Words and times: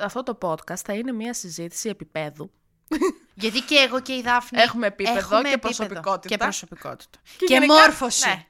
αυτό 0.00 0.22
το 0.22 0.38
podcast 0.42 0.76
θα 0.84 0.92
είναι 0.94 1.12
μια 1.12 1.34
συζήτηση 1.34 1.88
επίπεδου. 1.88 2.50
Γιατί 3.34 3.60
και 3.60 3.74
εγώ 3.76 4.00
και 4.00 4.12
η 4.14 4.22
Δάφνη 4.22 4.60
Έχουμε 4.60 4.86
επίπεδο 4.86 5.18
έχουμε 5.18 5.40
και 5.42 5.48
επίπεδο 5.48 5.74
προσωπικότητα. 5.76 6.28
Και 6.28 6.36
προσωπικότητα. 6.36 7.18
Και 7.38 7.44
Και, 7.46 7.54
γενικά- 7.54 7.74
μόρφωση. 7.74 8.28
ναι. 8.28 8.46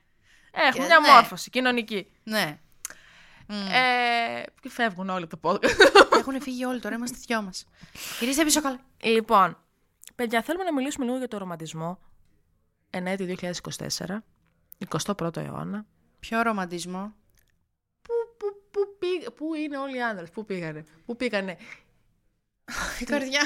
Έχουμε 0.52 0.86
Και- 0.86 0.88
μια 0.92 1.00
ναι. 1.00 1.12
μόρφωση 1.12 1.50
κοινωνική. 1.50 2.12
Ναι. 2.22 2.58
Ε, 3.50 4.42
και 4.60 4.70
φεύγουν 4.70 5.08
όλοι 5.08 5.24
από 5.30 5.36
το 5.38 5.50
podcast. 5.50 5.78
Έχουν 6.18 6.40
φύγει 6.42 6.64
όλοι 6.64 6.80
τώρα, 6.80 6.94
είμαστε 6.94 7.18
δυο 7.26 7.42
μας. 7.42 7.66
Γυρίστε 8.20 8.44
πίσω 8.44 8.60
καλά. 8.60 8.80
λοιπόν, 9.02 9.58
παιδιά, 10.14 10.42
θέλουμε 10.42 10.64
να 10.64 10.72
μιλήσουμε 10.72 11.04
λίγο 11.04 11.16
για 11.18 11.28
το 11.28 11.38
ρομαντισμό. 11.38 11.98
Ενέτη 12.90 13.36
2024, 13.40 14.06
21ο 14.88 15.36
αιώνα. 15.36 15.86
Ποιο 16.20 16.42
ρομαντισμό; 16.42 17.12
Πού, 18.78 18.84
πού, 18.84 18.90
πού, 18.90 18.96
πήγ- 18.98 19.30
πού 19.36 19.54
είναι 19.54 19.76
όλοι 19.78 19.96
οι 19.96 20.02
άντρες, 20.02 20.30
πού 20.30 20.44
πήγανε, 20.44 20.84
πού 21.06 21.16
πήγανε. 21.16 21.56
Η 23.00 23.04
καρδιά. 23.04 23.42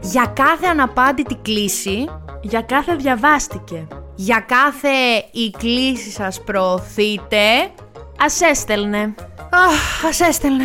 Για 0.00 0.26
κάθε 0.34 0.66
αναπάντητη 0.66 1.34
κλίση, 1.42 2.04
Για 2.42 2.62
κάθε 2.62 2.94
διαβάστηκε. 2.94 3.86
για 4.14 4.40
κάθε 4.48 4.88
η 5.32 5.50
κλίση 5.58 6.10
σας 6.10 6.40
προωθείτε, 6.44 7.70
Ας 8.18 8.40
έστελνε. 8.40 9.14
αχ, 9.50 10.04
ας 10.04 10.20
έστελνε. 10.20 10.64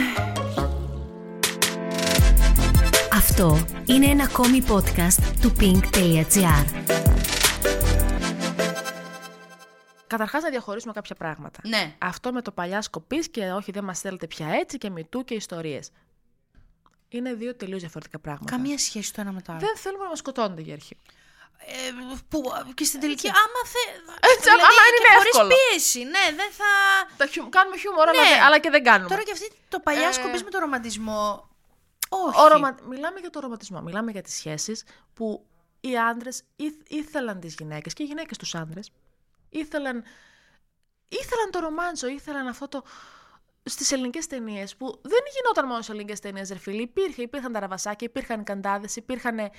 Αυτό 3.13 3.57
είναι 3.85 4.05
ένα 4.05 4.23
ακόμη 4.23 4.63
podcast 4.67 5.23
του 5.41 5.53
pink.gr. 5.59 6.65
Καταρχάς 10.07 10.43
να 10.43 10.49
διαχωρίσουμε 10.49 10.93
κάποια 10.93 11.15
πράγματα. 11.15 11.59
Ναι. 11.63 11.95
Αυτό 11.97 12.31
με 12.33 12.41
το 12.41 12.51
παλιά 12.51 12.81
σκοπής 12.81 13.29
και 13.29 13.51
όχι 13.51 13.71
δεν 13.71 13.83
μας 13.83 13.99
θέλετε 13.99 14.27
πια 14.27 14.47
έτσι 14.49 14.77
και 14.77 14.89
μητού 14.89 15.23
και 15.23 15.33
ιστορίες. 15.33 15.89
Είναι 17.09 17.33
δύο 17.33 17.55
τελείως 17.55 17.79
διαφορετικά 17.79 18.19
πράγματα. 18.19 18.51
Καμία 18.51 18.77
σχέση 18.77 19.13
το 19.13 19.21
ένα 19.21 19.31
με 19.31 19.41
το 19.41 19.51
άλλο. 19.51 19.61
Δεν 19.61 19.77
θέλουμε 19.77 20.03
να 20.03 20.09
μας 20.09 20.17
σκοτώνετε 20.19 20.61
για 20.61 20.73
αρχή. 20.73 20.97
Ε, 21.59 21.73
που, 22.29 22.41
και 22.73 22.83
στην 22.83 22.99
τελική, 22.99 23.27
άμα 23.27 23.61
θε. 23.73 23.83
Έτσι, 24.33 24.49
άμα 24.49 24.61
είναι 24.61 24.97
και 25.07 25.13
χωρίς 25.17 25.31
εύκολο. 25.33 25.49
πίεση, 25.69 26.03
ναι, 26.03 26.35
δεν 26.35 26.51
θα. 26.51 26.65
Τα 27.17 27.25
χιου- 27.27 27.49
Κάνουμε 27.49 27.77
χιούμορ, 27.77 28.07
αλλά, 28.09 28.21
Ναι. 28.21 28.27
δεν- 28.29 28.43
αλλά 28.43 28.59
και 28.59 28.69
δεν 28.69 28.83
κάνουμε. 28.83 29.09
Τώρα 29.09 29.23
και 29.23 29.31
αυτή 29.31 29.51
το 29.69 29.79
παλιά 29.79 30.07
Ε, 30.07 30.11
σκοπής 30.11 30.43
με 30.43 30.49
το 30.49 30.59
ρομαντισμό. 30.59 31.49
Όχι. 32.09 32.39
Ο 32.41 32.47
ρωμα... 32.47 32.75
Μιλάμε 32.87 33.19
για 33.19 33.29
το 33.29 33.39
ρομαντισμό. 33.39 33.81
Μιλάμε 33.81 34.11
για 34.11 34.21
τις 34.21 34.33
σχέσεις 34.33 34.83
που 35.13 35.45
οι 35.79 35.97
άντρες 35.97 36.43
ήθ- 36.55 36.91
ήθελαν 36.91 37.39
τις 37.39 37.55
γυναίκες 37.59 37.93
και 37.93 38.03
οι 38.03 38.05
γυναίκες 38.05 38.37
τους 38.37 38.55
άντρες. 38.55 38.91
Ήθελαν, 39.49 40.03
ήθελαν 41.07 41.51
το 41.51 41.59
ρομάντζο, 41.59 42.07
ήθελαν 42.07 42.47
αυτό 42.47 42.67
το... 42.67 42.83
Στις 43.63 43.91
ελληνικές 43.91 44.27
ταινίες 44.27 44.75
που 44.75 44.99
δεν 45.03 45.19
γινόταν 45.35 45.65
μόνο 45.67 45.81
στις 45.81 45.89
ελληνικές 45.93 46.19
ταινίες, 46.19 46.49
ρε 46.49 46.57
φίλοι. 46.57 46.81
Υπήρχε, 46.81 47.21
υπήρχαν 47.21 47.51
τα 47.51 47.59
ραβασάκια, 47.59 48.07
υπήρχαν 48.09 48.39
οι 48.39 48.43
καντάδες, 48.43 48.95
υπήρχαν 48.95 49.39
ε, 49.39 49.51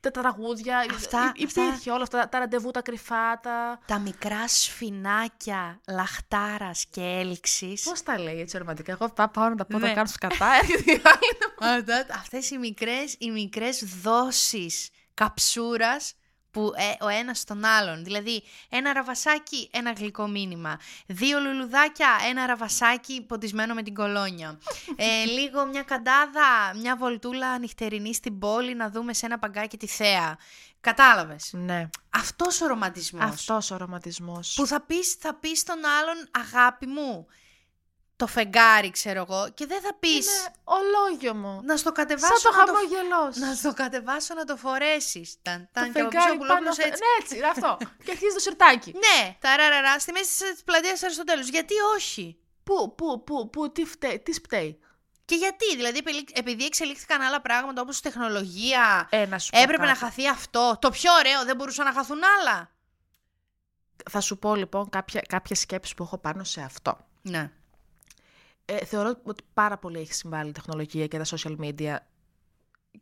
τα 0.00 0.10
τραγούδια. 0.10 0.78
Αυτά- 0.90 1.32
υ- 1.36 1.50
υπήρχε 1.50 1.90
όλα 1.90 2.02
αυτά. 2.02 2.28
Τα 2.28 2.38
ραντεβού, 2.38 2.70
τα 2.70 2.82
κρυφά, 2.82 3.40
τα. 3.40 3.78
Τα 3.86 3.98
μικρά 3.98 4.48
σφινάκια 4.48 5.80
λαχτάρας 5.88 6.84
και 6.90 7.00
έλξης. 7.00 7.82
Πώς 7.82 8.02
τα 8.02 8.18
λέει 8.18 8.40
έτσι 8.40 8.58
ρομαντικά; 8.58 8.92
Εγώ 8.92 9.08
πάω, 9.08 9.28
πάω 9.28 9.48
να 9.48 9.56
τα 9.56 9.66
πω, 9.66 9.78
Ναι. 9.78 9.88
τα 9.88 9.94
κάνω 9.94 10.06
σκατά. 10.08 10.54
έρχεται 10.62 10.92
η 10.92 11.00
άλλη 11.04 11.38
να 11.58 11.68
μου- 11.94 12.06
Αυτές 12.14 12.50
οι 12.50 12.58
μικρές, 12.58 13.14
οι 13.18 13.30
μικρές 13.30 13.84
δόσεις 14.02 14.88
καψούρας 15.14 16.14
που 16.50 16.72
ε, 16.76 17.04
ο 17.04 17.08
ένας 17.08 17.38
στον 17.38 17.64
άλλον. 17.64 18.04
Δηλαδή 18.04 18.42
ένα 18.68 18.92
ραβασάκι, 18.92 19.68
ένα 19.72 19.92
γλυκό 19.92 20.26
μήνυμα. 20.28 20.78
Δύο 21.06 21.38
λουλουδάκια, 21.40 22.08
ένα 22.28 22.46
ραβασάκι 22.46 23.22
ποτισμένο 23.22 23.74
με 23.74 23.82
την 23.82 23.94
κολόνια. 23.94 24.58
ε, 24.96 25.24
λίγο 25.38 25.66
μια 25.66 25.82
καντάδα, 25.82 26.74
μια 26.76 26.96
βολτούλα 26.96 27.58
νυχτερινή 27.58 28.14
στην 28.14 28.38
πόλη 28.38 28.74
να 28.74 28.90
δούμε 28.90 29.14
σε 29.14 29.26
ένα 29.26 29.38
παγκάκι 29.38 29.76
τη 29.76 29.86
θέα. 29.86 30.38
Κατάλαβες; 30.80 31.50
Ναι. 31.52 31.88
Αυτός 32.10 32.60
ο 32.60 32.66
ρομαντισμός. 32.66 33.24
Αυτός 33.24 33.70
ο 33.70 33.76
ρομαντισμός. 33.76 34.54
Που 34.56 34.66
θα 34.66 34.80
πεις, 34.80 35.12
θα 35.20 35.34
πεις 35.34 35.58
στον 35.60 35.78
άλλον 35.84 36.28
αγάπη 36.30 36.86
μου. 36.86 37.26
Το 38.20 38.26
φεγγάρι 38.26 38.90
ξέρω 38.90 39.20
εγώ 39.28 39.50
και 39.54 39.66
δεν 39.66 39.80
θα 39.80 39.94
πεις 40.00 40.26
Είναι 40.26 40.54
ολόγιο 40.64 41.34
μου. 41.34 41.60
να 41.64 41.76
στο 41.76 41.92
κατεβάσω 41.92 42.36
Σαν 42.36 42.52
το 42.52 42.58
να 42.58 42.64
το 42.64 42.72
χαμόγελό 42.72 43.32
να 43.46 43.54
στο 43.54 43.72
κατεβάσω 43.74 44.34
να 44.34 44.44
το 44.44 44.56
φορέσεις. 44.56 45.36
Ταν, 45.42 45.60
Το 45.60 45.68
ταν, 45.80 45.92
και 45.92 46.00
από 46.00 46.08
πίσω 46.08 46.20
φεγγάρι 46.20 46.36
ο 46.36 46.46
πάνω 46.46 46.48
πουλόπουλος 46.48 46.74
στο- 46.74 46.86
έτσι. 46.86 47.00
Ναι, 47.02 47.22
έτσι, 47.24 47.36
είναι 47.36 47.46
αυτό. 47.46 47.76
και 48.04 48.10
αρχίζει 48.10 48.34
το 48.34 48.40
σιρτάκι. 48.40 48.92
Ναι, 49.04 49.36
ταραραρα, 49.40 49.98
στη 49.98 50.12
μέση 50.12 50.52
της 50.52 50.62
πλατείας 50.64 51.02
Αριστοτέλους. 51.02 51.48
Γιατί 51.48 51.74
όχι; 51.96 52.38
Πού, 52.62 52.94
πού, 52.94 53.24
πού, 53.24 53.50
πού, 53.50 53.72
τι 53.72 53.84
φταίει, 53.84 54.18
τι 54.18 54.32
σπταίει; 54.32 54.80
Και 55.24 55.34
γιατί, 55.34 55.76
δηλαδή 55.76 55.98
επιλή- 55.98 56.38
επειδή 56.38 56.64
εξελίχθηκαν 56.64 57.20
άλλα 57.20 57.40
πράγματα 57.40 57.80
όπως 57.82 57.98
η 57.98 58.02
τεχνολογία, 58.02 59.08
Ε, 59.10 59.26
να 59.26 59.38
σου 59.38 59.50
πω 59.50 59.58
έπρεπε 59.60 59.82
να 59.82 59.88
κάτι. 59.88 59.98
χαθεί 60.04 60.28
αυτό. 60.28 60.76
Το 60.80 60.90
πιο 60.90 61.12
ωραίο, 61.12 61.44
δεν 61.44 61.56
μπορούσαν 61.56 61.84
να 61.84 61.92
χαθούν 61.92 62.18
άλλα. 62.40 62.70
Θα 64.10 64.20
σου 64.20 64.38
πω 64.38 64.54
λοιπόν 64.54 64.88
κάποια, 64.88 65.22
κάποιες 65.28 65.58
σκέψεις 65.60 65.94
που 65.94 66.02
έχω 66.02 66.18
πάνω 66.18 66.44
σε 66.44 66.60
αυτό. 66.60 66.98
Ναι. 67.22 67.50
Ε, 68.72 68.84
θεωρώ 68.84 69.14
ότι 69.22 69.42
πάρα 69.54 69.78
πολύ 69.78 69.98
έχει 69.98 70.14
συμβάλει 70.14 70.48
η 70.48 70.52
τεχνολογία 70.52 71.06
και 71.06 71.18
τα 71.18 71.24
social 71.36 71.56
media 71.60 71.96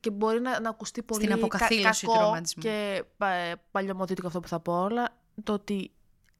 και 0.01 0.11
μπορεί 0.11 0.41
να, 0.41 0.61
να 0.61 0.69
ακουστεί 0.69 1.03
πολύ 1.03 1.21
Στην 1.23 1.33
αποκαθήλωση 1.35 2.05
του 2.05 2.11
κακό 2.13 2.23
ρομαντισμού. 2.25 2.63
και 2.63 3.05
πα, 3.17 3.29
παλιωμοδίτικο 3.71 4.27
αυτό 4.27 4.41
που 4.41 4.49
θα 4.49 4.61
πω 4.61 4.81
όλα, 4.83 5.09
το 5.45 5.53
ότι 5.53 5.93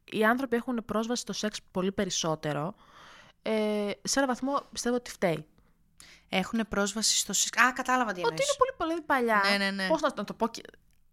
οι 0.05 0.25
άνθρωποι 0.25 0.57
έχουν 0.57 0.83
πρόσβαση 0.85 1.21
στο 1.23 1.33
σεξ 1.33 1.59
πολύ 1.71 1.93
περισσότερο, 1.93 2.75
ε, 3.43 3.91
σε 4.03 4.19
ένα 4.19 4.27
βαθμό 4.29 4.61
πιστεύω 4.73 4.97
ότι 4.97 5.11
φταίει. 5.11 5.47
Έχουν 6.29 6.61
πρόσβαση 6.69 7.17
στο 7.19 7.33
σεξ. 7.33 7.59
Α, 7.63 7.73
κατάλαβα 7.73 8.13
τι 8.13 8.21
Ότι 8.21 8.29
εννοείς. 8.29 8.47
είναι 8.49 8.57
πολύ 8.77 8.91
πολύ 8.91 9.01
παλιά. 9.03 9.41
Ναι, 9.51 9.65
ναι, 9.65 9.71
ναι. 9.71 9.89
Πώς 9.89 10.01
να, 10.01 10.13
να 10.17 10.25
το 10.25 10.35
πω. 10.35 10.49
και- 10.49 10.63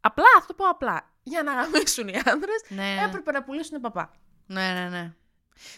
Απλά, 0.02 0.26
θα 0.40 0.46
το 0.46 0.53
πω 0.53 0.66
απλά. 0.70 1.14
Για 1.24 1.44
να 1.44 1.53
γαμίσουν 1.53 2.08
οι 2.08 2.18
άντρε, 2.26 2.52
Ναι, 2.68 2.76
ναι. 2.84 3.02
έπρεπε 3.08 3.32
να 3.32 3.44
πουλήσουν 3.44 3.82
παπά. 3.82 4.12
Ναι, 4.46 4.74
ναι, 4.74 4.90
ναι. 4.90 5.14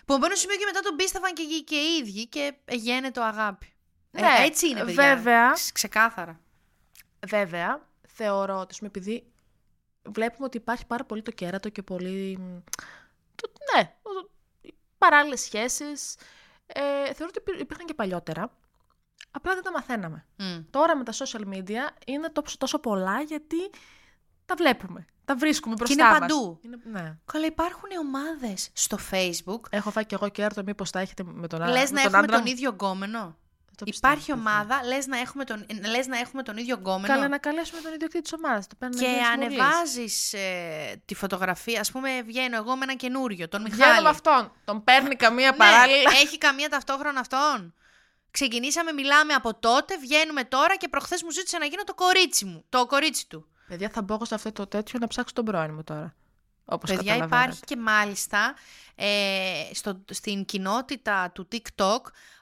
Που 0.05 0.13
από 0.13 0.25
ένα 0.25 0.35
σημείο 0.35 0.55
και 0.57 0.65
μετά 0.65 0.79
τον 0.79 0.95
πίστευαν 0.95 1.33
και, 1.33 1.41
οι- 1.41 1.63
και 1.63 1.75
οι 1.75 1.97
ίδιοι 1.97 2.27
και 2.27 2.53
γένε 2.69 3.11
το 3.11 3.21
αγάπη. 3.23 3.73
Ε, 4.11 4.21
Ναι, 4.21 4.35
έτσι 4.39 4.67
είναι, 4.69 4.83
παιδιά. 4.85 5.15
βέβαια. 5.15 5.51
Ξ- 5.51 5.71
Ξεκάθαρα. 5.73 6.39
Βέβαια, 7.27 7.87
θεωρώ 8.07 8.55
ότι 8.59 8.67
ας 8.71 8.77
πούμε, 8.77 8.89
επειδή 8.95 9.31
βλέπουμε 10.09 10.45
ότι 10.45 10.57
υπάρχει 10.57 10.85
πάρα 10.85 11.03
πολύ 11.03 11.21
το 11.21 11.31
κέρατο 11.31 11.69
και 11.69 11.81
πολύ. 11.83 12.37
μ, 12.37 12.57
Το, 13.35 13.51
ναι, 13.75 13.95
παράλληλες 14.97 15.41
σχέσεις. 15.41 16.15
Ε, 16.65 16.81
θεωρώ 17.13 17.25
ότι 17.35 17.37
υπήρ- 17.39 17.59
υπήρχαν 17.59 17.85
και 17.85 17.93
παλιότερα. 17.93 18.51
Απλά 19.31 19.53
δεν 19.53 19.63
τα 19.63 19.71
μαθαίναμε. 19.71 20.25
Μμ. 20.37 20.59
Τώρα 20.69 20.95
με 20.97 21.03
τα 21.03 21.13
social 21.13 21.47
media 21.53 21.89
είναι 22.05 22.29
τόσο, 22.29 22.57
τόσο 22.57 22.79
πολλά 22.79 23.21
γιατί 23.21 23.57
τα 24.45 24.55
βλέπουμε. 24.55 25.05
Τα 25.27 25.35
βρίσκουμε 25.35 25.75
μπροστά 25.75 25.93
είναι 25.93 26.03
μας. 26.03 26.19
παντού. 26.19 26.59
Είναι, 26.61 26.77
ναι. 26.91 27.17
Καλά, 27.31 27.45
υπάρχουν 27.45 27.89
ομάδες 27.99 28.69
στο 28.73 28.97
Facebook. 29.11 29.59
Έχω 29.69 29.91
φάει 29.91 30.05
και 30.05 30.15
εγώ 30.15 30.29
κέρατο, 30.29 30.63
μήπως 30.65 30.91
τα 30.91 30.99
έχετε 30.99 31.23
με 31.25 31.47
τον, 31.47 31.61
α- 31.61 31.67
Λες 31.69 31.91
με 31.91 31.95
να 31.95 32.01
τον 32.01 32.13
έχουμε 32.13 32.17
άντρα 32.17 32.35
τον 32.35 32.41
μου; 32.45 32.51
ίδιο 32.51 32.69
γκόμενο; 32.71 33.37
Το 33.77 33.85
πιστεύω, 33.85 34.13
Υπάρχει 34.13 34.31
παιδιά. 34.31 34.41
ομάδα, 34.51 34.83
λες 34.85 35.07
να, 35.07 35.17
έχουμε 35.19 35.43
τον, 35.43 35.65
λες 35.89 36.07
να 36.07 36.17
έχουμε 36.17 36.43
τον 36.43 36.57
ίδιο 36.57 36.75
γκόμενο; 36.75 37.13
Καλά, 37.13 37.27
να 37.27 37.37
καλέσουμε 37.37 37.81
τον 37.81 37.93
ιδιοκτήτη 37.93 38.23
της 38.23 38.33
ομάδας. 38.33 38.67
και 38.99 39.07
ανεβάζεις 39.33 40.33
ε, 40.33 41.01
τη 41.05 41.15
φωτογραφία. 41.15 41.79
Α 41.79 41.91
πούμε, 41.91 42.21
βγαίνω 42.21 42.55
εγώ 42.57 42.75
με 42.75 42.83
ένα 42.83 42.93
καινούριο, 42.95 43.47
τον 43.47 43.61
Μιχάλη. 43.61 43.81
Βγαίνω 43.83 44.01
με 44.01 44.09
αυτόν. 44.09 44.51
Τον 44.65 44.83
παίρνει 44.83 45.15
καμία 45.15 45.51
Ναι, 45.51 45.57
παράλληλα. 45.57 46.11
Έχει 46.21 46.37
καμία 46.37 46.69
ταυτόχρονα 46.69 47.19
αυτόν. 47.19 47.73
Ξεκινήσαμε, 48.31 48.91
μιλάμε 48.91 49.33
από 49.33 49.55
τότε, 49.59 49.97
βγαίνουμε 49.97 50.43
τώρα 50.43 50.75
και 50.75 50.87
προχθές 50.87 51.23
μου 51.23 51.31
ζήτησε 51.31 51.57
να 51.57 51.65
γίνω 51.65 51.83
το 51.83 51.93
κορίτσι 51.93 52.45
μου. 52.45 52.65
Το 52.69 52.85
κορίτσι 52.85 53.27
του. 53.27 53.47
Παιδιά, 53.67 53.89
θα 53.89 54.01
μπω 54.01 54.13
εγώ 54.13 54.25
σε 54.25 54.35
αυτό 54.35 54.51
το 54.51 54.67
τέτοιο 54.67 54.99
να 54.99 55.07
ψάξω 55.07 55.33
τον 55.33 55.45
πρώην 55.45 55.73
μου 55.73 55.83
τώρα. 55.83 56.15
Όπως 56.65 56.89
Παιδιά, 56.89 57.11
καταλαβαίνετε. 57.11 57.35
υπάρχει 57.35 57.59
και 57.65 57.77
μάλιστα 57.77 58.55
ε, 58.95 59.69
στο, 59.73 60.03
στην 60.11 60.45
κοινότητα 60.45 61.31
του 61.31 61.47
TikTok 61.51 61.99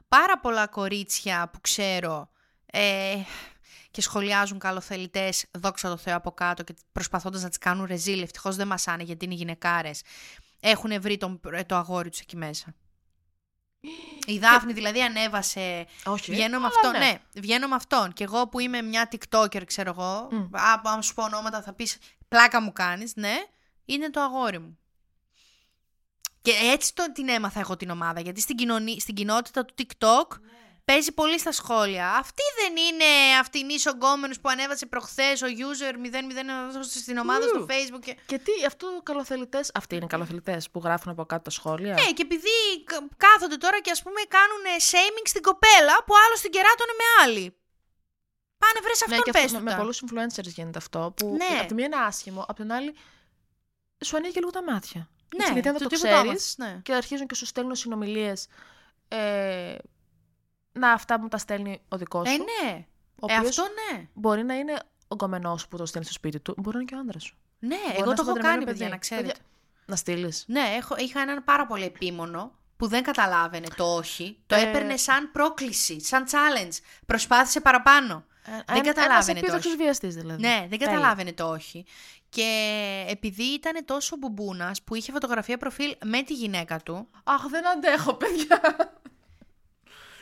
πάρα 0.07 0.39
πολλά 0.39 0.67
κορίτσια 0.67 1.49
που 1.53 1.61
ξέρω 1.61 2.29
ε, 2.65 3.15
και 3.91 4.01
σχολιάζουν 4.01 4.59
καλοθελητές, 4.59 5.45
δόξα 5.51 5.89
τω 5.89 5.97
Θεώ 5.97 6.15
από 6.15 6.31
κάτω 6.31 6.63
και 6.63 6.75
προσπαθώντας 6.91 7.41
να 7.41 7.49
τις 7.49 7.57
κάνουν 7.57 7.85
ρεζίλ, 7.85 8.21
ευτυχώς 8.21 8.55
δεν 8.55 8.67
μασάνε 8.67 9.03
γιατί 9.03 9.25
είναι 9.25 9.33
γυναικάρες, 9.33 10.01
έχουν 10.59 11.01
βρει 11.01 11.17
τον, 11.17 11.39
ε, 11.51 11.63
το 11.63 11.75
αγόρι 11.75 12.09
τους 12.09 12.19
εκεί 12.19 12.37
μέσα. 12.37 12.75
Η 14.33 14.39
Δάφνη 14.39 14.73
δηλαδή 14.73 15.01
ανέβασε. 15.01 15.85
Όχι. 16.05 16.31
Βγαίνω 16.31 16.59
με 16.59 16.65
αλλά 16.65 16.67
αυτόν, 16.67 16.91
ναι. 16.91 17.19
βγαίνω 17.35 17.67
με 17.67 17.75
αυτόν. 17.75 18.13
Και 18.13 18.23
εγώ 18.23 18.47
που 18.47 18.59
είμαι 18.59 18.81
μια 18.81 19.09
TikToker, 19.11 19.61
ξέρω 19.65 19.89
εγώ. 19.89 20.27
Μμ. 20.31 20.55
Α, 20.55 20.81
αν 20.83 21.03
σου 21.03 21.13
πω 21.13 21.23
ονόματα 21.23 21.61
θα 21.61 21.73
πεις 21.73 21.97
πλάκα 22.27 22.61
μου 22.61 22.73
κάνεις, 22.73 23.15
ναι. 23.15 23.35
Είναι 23.85 24.09
το 24.09 24.21
αγόρι 24.21 24.59
μου. 24.59 24.77
Και 26.41 26.51
έτσι 26.73 26.93
το, 26.93 27.11
την 27.11 27.29
έμαθα 27.29 27.59
εγώ 27.59 27.75
την 27.75 27.89
ομάδα. 27.89 28.19
Γιατί 28.19 28.41
στην, 28.41 28.55
κοινωνή, 28.55 28.99
στην 28.99 29.15
κοινότητα 29.15 29.65
του 29.65 29.73
TikTok 29.77 30.27
παίζει 30.85 31.11
πολύ 31.11 31.39
στα 31.39 31.51
σχόλια. 31.51 32.11
Αυτή 32.13 32.43
δεν 32.61 32.75
είναι 32.85 33.05
αυτήν 33.39 33.67
ογκόμενος 33.93 34.39
που 34.39 34.49
ανέβασε 34.49 34.85
προχθές 34.85 35.41
ο 35.41 35.45
user 35.45 35.93
001 35.93 35.97
στην 36.99 37.17
ομάδα 37.17 37.47
στο 37.47 37.59
Ου. 37.59 37.65
facebook. 37.69 37.99
Και... 38.05 38.17
Και 38.25 38.37
τι, 38.37 38.51
αυτό 38.67 38.87
καλοθελητέ. 39.03 39.59
Αυτοί 39.73 39.95
είναι 39.95 40.05
καλοθελητές 40.05 40.69
που 40.69 40.79
γράφουν 40.83 41.11
από 41.11 41.25
κάτω 41.25 41.41
τα 41.41 41.49
σχόλια; 41.49 41.93
Ναι, 41.93 42.11
και 42.13 42.21
επειδή 42.21 42.83
κα- 42.83 43.07
κάθονται 43.17 43.55
τώρα 43.57 43.79
και 43.81 43.91
ας 43.91 44.01
πούμε 44.03 44.21
κάνουν 44.27 44.63
shaming 44.91 45.23
στην 45.25 45.41
κοπέλα 45.41 46.03
που 46.05 46.13
άλλο 46.25 46.35
την 46.41 46.51
κεράτωνε 46.51 46.91
με 47.01 47.23
άλλη. 47.23 47.55
Πάνε 48.57 48.79
βρες 48.83 49.01
αυτόν 49.01 49.17
Ναι, 49.17 49.23
και 49.23 49.31
πες 49.31 49.43
αυτό, 49.43 49.57
του 49.57 49.63
με, 49.63 49.69
με 49.69 49.75
τα. 49.75 49.77
πολλούς 49.81 50.01
influencers 50.05 50.47
γίνεται 50.55 50.77
αυτό. 50.77 51.13
Που 51.15 51.35
Ναι. 51.37 51.57
από 51.59 51.67
τη 51.67 51.73
μία 51.73 51.85
είναι 51.85 51.95
άσχημο, 51.95 52.41
από 52.41 52.53
την 52.53 52.71
άλλη 52.73 52.95
σου 54.05 54.15
ανοίγει 54.17 54.33
και 54.33 54.39
λίγο 54.39 54.51
τα 54.51 54.63
μάτια. 54.63 55.09
Ναι, 55.35 55.43
Έτσι, 55.43 55.53
γιατί 55.53 55.67
αν 55.67 55.73
δεν 55.77 55.83
το 55.83 55.89
το 55.89 55.95
τίποτα 55.95 56.07
ξέρεις 56.21 56.29
άμαθες, 56.29 56.55
ναι. 56.57 56.79
και 56.83 56.93
αρχίζουν 56.93 57.27
και 57.27 57.35
σου 57.35 57.45
στέλνουν 57.45 57.75
συνομιλίες. 57.75 58.47
Ε, 59.07 59.75
να, 60.79 60.91
αυτά 60.91 61.19
μου 61.19 61.27
τα 61.27 61.37
στέλνει 61.37 61.81
ο 61.89 61.97
δικός 61.97 62.29
σου. 62.29 62.33
Ε, 62.35 62.37
ναι. 62.67 62.85
ο 63.19 63.25
Ε, 63.29 63.37
οποίος 63.37 63.59
αυτό 63.59 63.63
ναι. 63.91 64.07
μπορεί 64.13 64.43
να 64.43 64.53
είναι 64.55 64.73
ο 65.07 65.15
γκομενό 65.15 65.57
που 65.69 65.77
το 65.77 65.85
στέλνει 65.85 66.05
στο 66.05 66.13
σπίτι 66.15 66.39
του, 66.39 66.53
μπορεί 66.57 66.75
να 66.75 66.81
είναι 66.81 66.89
και 66.91 66.95
ο 66.95 66.99
άντρας 66.99 67.23
σου. 67.23 67.35
Ναι, 67.59 67.75
Μπορεί 67.85 67.95
εγώ 67.97 67.99
να 67.99 68.05
το 68.05 68.11
είσαι 68.11 68.21
έχω 68.21 68.31
παντρεμένο 68.33 68.53
κάνει, 68.53 68.65
παιδί. 68.65 68.77
παιδιά, 68.77 68.89
να 68.89 68.97
ξέρετε. 68.97 69.27
Παιδιά, 69.27 69.43
Να 69.85 69.95
στείλεις. 69.95 70.43
Ναι, 70.47 70.61
έχω, 70.77 70.95
είχα 70.97 71.21
έναν 71.21 71.43
πάρα 71.43 71.65
πολύ 71.65 71.83
επίμονο 71.83 72.51
που 72.77 72.87
δεν 72.87 73.03
καταλάβαινε 73.03 73.67
το 73.75 73.95
όχι. 73.95 74.37
Το 74.45 74.55
Ε. 74.55 74.61
έπαιρνε 74.61 74.97
σαν 74.97 75.31
πρόκληση, 75.31 76.01
σαν 76.01 76.25
challenge. 76.31 76.77
Προσπάθησε 77.05 77.61
παραπάνω. 77.61 78.23
δεν 78.67 78.83
καταλάβαινε 78.83 79.39
το 79.41 79.55
όχι. 79.55 79.75
βιαστής 79.75 80.15
δηλαδή. 80.15 80.41
Ναι, 80.41 80.57
δεν 80.69 80.79
Τέλεια. 80.79 80.85
καταλάβαινε 80.87 81.33
το 81.33 81.49
όχι. 81.49 81.85
Και 82.29 83.05
επειδή 83.07 83.43
ήταν 83.43 83.85
τόσο 83.85 84.15
μπουμπούνας 84.17 84.81
που 84.81 84.95
είχε 84.95 85.11
φωτογραφία 85.11 85.57
προφίλ 85.57 85.95
με 86.05 86.21
τη 86.23 86.33
γυναίκα 86.33 86.79
του, 86.79 87.07
Αχ, 87.23 87.45
δεν 87.47 87.67
αντέχω, 87.67 88.13
παιδιά. 88.13 88.61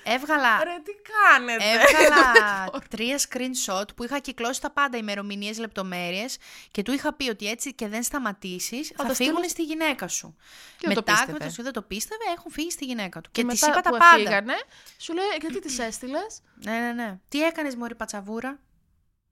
Έβγαλα. 0.04 0.64
Ρε, 0.64 0.76
τι 0.84 0.92
κάνετε; 1.12 1.64
Έβγαλα 1.64 2.70
τρία 2.90 3.20
screenshot 3.30 3.96
που 3.96 4.04
είχα 4.04 4.20
κυκλώσει 4.20 4.62
τα 4.62 4.72
πάντα 4.72 4.98
ημερομηνίες, 4.98 5.58
λεπτομέρειες 5.58 6.38
και 6.72 6.82
του 6.82 6.92
είχα 6.92 7.14
πει 7.14 7.30
ότι 7.30 7.48
έτσι 7.50 7.74
και 7.74 7.88
δεν 7.88 8.04
σταματήσεις, 8.04 8.92
θα 8.96 9.06
το 9.06 9.14
φύγουν 9.14 9.34
στείλω- 9.34 9.50
στη 9.50 9.64
γυναίκα 9.64 10.08
σου. 10.08 10.36
Και 10.78 10.88
δεν 10.88 10.96
το 10.96 11.04
Μετά, 11.06 11.20
πίστευε. 11.26 11.52
και 11.56 11.64
δεν 11.64 11.74
το 11.74 11.82
πίστευε, 11.82 12.24
έχουν 12.38 12.52
φύγει 12.52 12.72
στη 12.72 12.86
γυναίκα 12.86 13.22
του. 13.22 13.30
Και, 13.32 13.42
Και, 13.42 13.48
της 13.48 13.62
μετά 13.62 13.74
είπα 13.74 13.82
τα 13.82 13.90
που 13.90 13.98
πάντα. 13.98 14.18
φύγανε, 14.18 14.54
σου 14.98 15.14
λέει, 15.14 15.26
γιατί 15.42 15.60
τι 15.60 15.82
έστειλες; 15.88 16.40
Ναι, 16.54 16.72
ναι, 16.80 16.92
ναι. 16.92 17.20
Τι 17.30 17.44
έκανες, 17.44 17.76
Μωρή 17.76 17.96
Πατσαβούρα; 17.96 18.60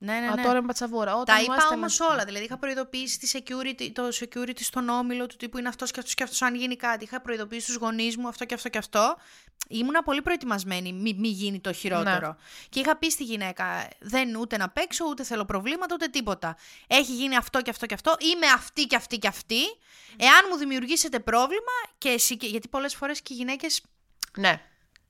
Ναι, 0.04 0.14
ναι, 0.20 0.28
Α, 0.28 0.36
ναι. 0.36 0.44
τώρα 0.44 0.58
είμαι 0.58 0.68
πατσαβούρα. 0.68 1.14
Όταν 1.14 1.26
Τα 1.26 1.36
μου 1.36 1.42
είπα 1.44 1.56
έστελνες- 1.56 2.00
όμως 2.00 2.14
όλα. 2.14 2.26
Δηλαδή, 2.26 2.44
είχα 2.46 2.58
προειδοποιήσει 2.58 3.20
τη 3.20 3.32
security, 3.34 3.90
το 3.94 4.08
security 4.20 4.60
στον 4.62 4.90
όμιλο 4.90 5.26
του 5.28 5.36
τύπου 5.36 5.58
είναι 5.58 5.68
αυτός 5.68 5.92
και 5.92 6.00
αυτός 6.00 6.14
και 6.14 6.24
αυτός. 6.24 6.42
Αν 6.42 6.56
γίνει 6.56 6.76
κάτι, 6.76 7.04
είχα 7.04 7.22
προειδοποιήσει 7.22 7.66
τους 7.66 7.76
γονείς 7.76 8.18
μου 8.18 8.28
αυτό 8.28 8.46
και 8.46 8.54
αυτό 8.54 8.70
και 8.70 8.78
αυτό. 8.78 9.18
Ήμουνα 9.68 10.04
πολύ 10.04 10.22
προετοιμασμένη, 10.22 10.94
μη, 10.94 11.14
μη 11.20 11.28
γίνει 11.28 11.60
το 11.60 11.74
χειρότερο. 11.74 12.28
Ναι. 12.28 12.36
Και 12.70 12.80
είχα 12.80 12.96
πει 12.98 13.10
στη 13.10 13.24
γυναίκα: 13.24 13.88
Δεν 14.00 14.36
ούτε 14.36 14.58
να 14.58 14.70
παίξω, 14.70 15.06
ούτε 15.10 15.24
θέλω 15.24 15.46
προβλήματα, 15.46 15.94
ούτε 15.94 16.08
τίποτα. 16.08 16.58
Έχει 16.88 17.12
γίνει 17.14 17.36
αυτό 17.36 17.62
και 17.62 17.70
αυτό 17.70 17.86
και 17.86 17.94
αυτό. 17.94 18.16
Είμαι 18.20 18.48
αυτή 18.48 18.84
και 18.84 18.96
αυτή 18.96 19.18
και 19.18 19.28
αυτή. 19.28 19.62
Εάν 20.18 20.40
μου 20.52 20.58
δημιουργήσετε 20.58 21.20
πρόβλημα, 21.20 21.72
και 21.98 22.10
εσύ. 22.10 22.38
και- 22.38 22.48
Γιατί 22.48 22.68
πολλές 22.68 22.96
φορές 22.96 23.22
και 23.22 23.34
οι 23.34 23.36
γυναίκες 23.38 23.82
Ναι. 24.38 24.62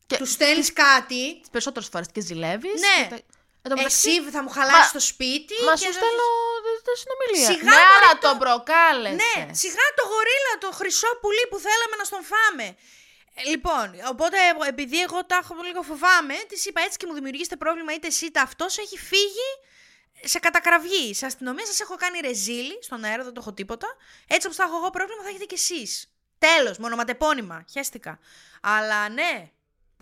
Και 0.08 0.18
τους 0.18 0.32
στέλνεις 0.32 0.74
κάτι. 0.74 1.40
τις 1.40 1.50
περισσότερες 1.52 1.88
φορές 1.90 2.08
και 2.12 2.22
ζηλεύεις. 2.22 2.82
Ναι. 2.82 3.18
Εσύ 3.86 4.14
θα 4.36 4.42
μου 4.44 4.50
χαλάσεις 4.58 4.86
Μα- 4.92 4.98
το 5.00 5.04
σπίτι. 5.12 5.56
Μα 5.68 5.72
και 5.74 5.78
σου 5.78 5.84
δεν- 5.92 6.00
στέλνω 6.00 6.26
τη- 6.66 6.82
τη 6.88 6.94
συνομιλία. 7.02 7.50
Σιγά, 7.52 7.72
ναι, 7.72 7.82
μωρέ, 7.92 7.96
αλλά 7.98 8.12
το- 8.20 8.28
τον 8.28 8.36
προκάλεσε. 8.44 9.16
Ναι, 9.22 9.36
σιγά 9.62 9.86
το 9.98 10.04
γορίλα, 10.12 10.52
το 10.64 10.70
χρυσό 10.80 11.10
πουλί 11.22 11.44
που 11.50 11.58
θέλαμε 11.66 11.96
να 12.02 12.06
στον 12.10 12.24
φάμε. 12.32 12.66
Ε, 13.40 13.42
Λοιπόν, 13.54 13.88
οπότε 14.14 14.38
ε, 14.50 14.52
επειδή 14.74 14.98
εγώ 15.08 15.20
τα 15.30 15.38
έχω 15.42 15.54
λίγο 15.68 15.82
φοβάμαι, 15.90 16.36
της 16.52 16.66
είπα 16.66 16.82
έτσι 16.86 16.98
και 17.00 17.06
μου 17.08 17.14
δημιουργήσετε 17.20 17.56
πρόβλημα 17.64 17.92
είτε 17.94 18.08
εσύ 18.08 18.26
είτε 18.26 18.40
αυτός 18.40 18.78
έχει 18.84 18.98
φύγει 19.12 19.50
σε 20.24 20.40
κατακραυγή. 20.40 21.14
Σε 21.20 21.26
αστυνομία 21.26 21.66
σας 21.66 21.80
έχω 21.80 21.96
κάνει 21.96 22.20
ρεζίλι, 22.20 22.78
στον 22.88 23.04
αέρα 23.04 23.24
δεν 23.24 23.34
το 23.34 23.40
έχω 23.44 23.54
τίποτα. 23.54 23.88
Έτσι 24.28 24.44
όπως 24.48 24.58
θα 24.60 24.64
έχω 24.68 24.76
εγώ 24.78 24.90
πρόβλημα 24.90 25.22
θα 25.24 25.30
έχετε 25.30 25.46
κι 25.46 25.60
εσείς. 25.64 26.12
Τέλος, 26.38 26.78
μονοματεπώνυμα. 26.78 27.66
Χαίστηκα. 27.72 28.20
Αλλά 28.62 29.10
ναι, 29.10 29.50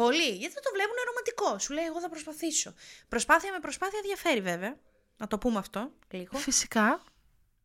πολύ. 0.03 0.29
Γιατί 0.41 0.53
δεν 0.53 0.63
το 0.63 0.71
βλέπουν 0.73 0.95
ρομαντικό. 1.09 1.59
Σου 1.59 1.73
λέει, 1.73 1.85
Εγώ 1.85 1.99
θα 1.99 2.09
προσπαθήσω. 2.09 2.73
Προσπάθεια 3.09 3.51
με 3.51 3.59
προσπάθεια 3.59 3.99
διαφέρει 4.03 4.41
βέβαια. 4.41 4.75
Να 5.17 5.27
το 5.27 5.37
πούμε 5.37 5.57
αυτό 5.57 5.91
λίγο. 6.11 6.37
Φυσικά. 6.37 7.03